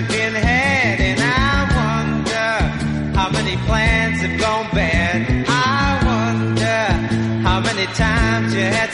you've 0.00 0.08
been 0.08 0.32
had, 0.32 1.00
and 1.00 1.20
I 1.20 1.60
wonder 1.76 3.18
how 3.18 3.28
many 3.28 3.56
plans 3.66 4.20
have 4.22 4.40
gone 4.40 4.66
bad. 4.72 5.44
I 5.46 6.00
wonder 6.06 7.46
how 7.46 7.60
many 7.60 7.86
times 7.92 8.54
you 8.54 8.62
had. 8.62 8.90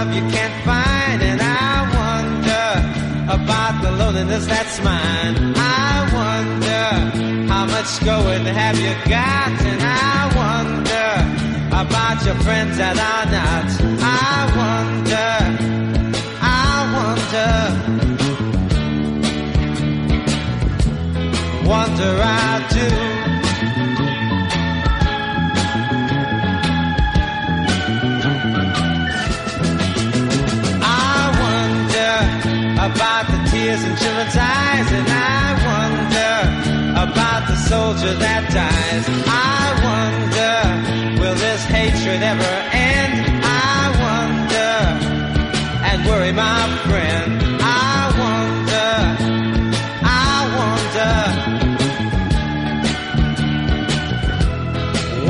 Love 0.00 0.14
you 0.14 0.22
can't 0.30 0.64
find, 0.64 1.22
and 1.22 1.40
I 1.42 1.72
wonder 2.00 2.68
about 3.36 3.82
the 3.82 3.90
loneliness 3.92 4.46
that's 4.46 4.78
mine. 4.82 5.36
I 5.56 6.08
wonder 6.20 6.86
how 7.52 7.64
much 7.66 7.90
going 8.04 8.44
have 8.46 8.78
you 8.78 8.94
got, 9.10 9.52
and 9.70 9.82
I 9.82 10.20
wonder 10.40 11.10
about 11.82 12.24
your 12.24 12.38
friends 12.46 12.78
that 12.78 12.96
are 13.12 13.26
not. 13.36 13.68
I 14.00 14.46
wonder, 14.60 15.32
I 16.40 16.64
wonder, 16.96 17.50
wonder 21.68 22.12
I 22.22 22.68
do. 22.72 23.09
Tears 33.70 33.84
in 33.84 33.96
children's 33.96 34.36
eyes, 34.36 34.92
and 34.98 35.08
I 35.08 35.54
wonder 35.70 36.34
about 37.06 37.42
the 37.48 37.56
soldier 37.56 38.14
that 38.14 38.50
dies. 38.50 39.04
I 39.26 39.72
wonder, 39.86 40.54
will 41.20 41.34
this 41.34 41.64
hatred 41.64 42.22
ever 42.22 42.54
end? 42.72 43.42
I 43.44 43.90
wonder, 44.06 44.74
and 45.88 45.98
worry 46.08 46.32
my 46.32 46.68
friend. 46.88 47.30
I 47.62 48.10
wonder, 48.24 48.90
I 50.02 50.34
wonder, 50.58 51.14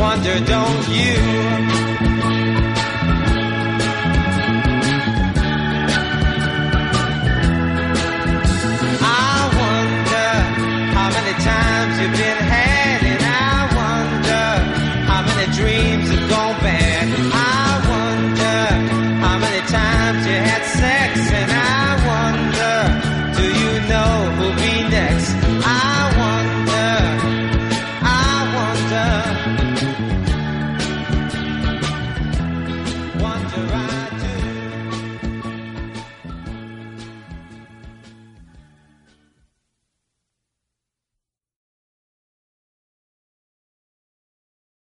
wonder, 0.00 0.36
don't 0.46 0.88
you? 0.88 1.59
you 12.00 12.08
been? 12.16 12.29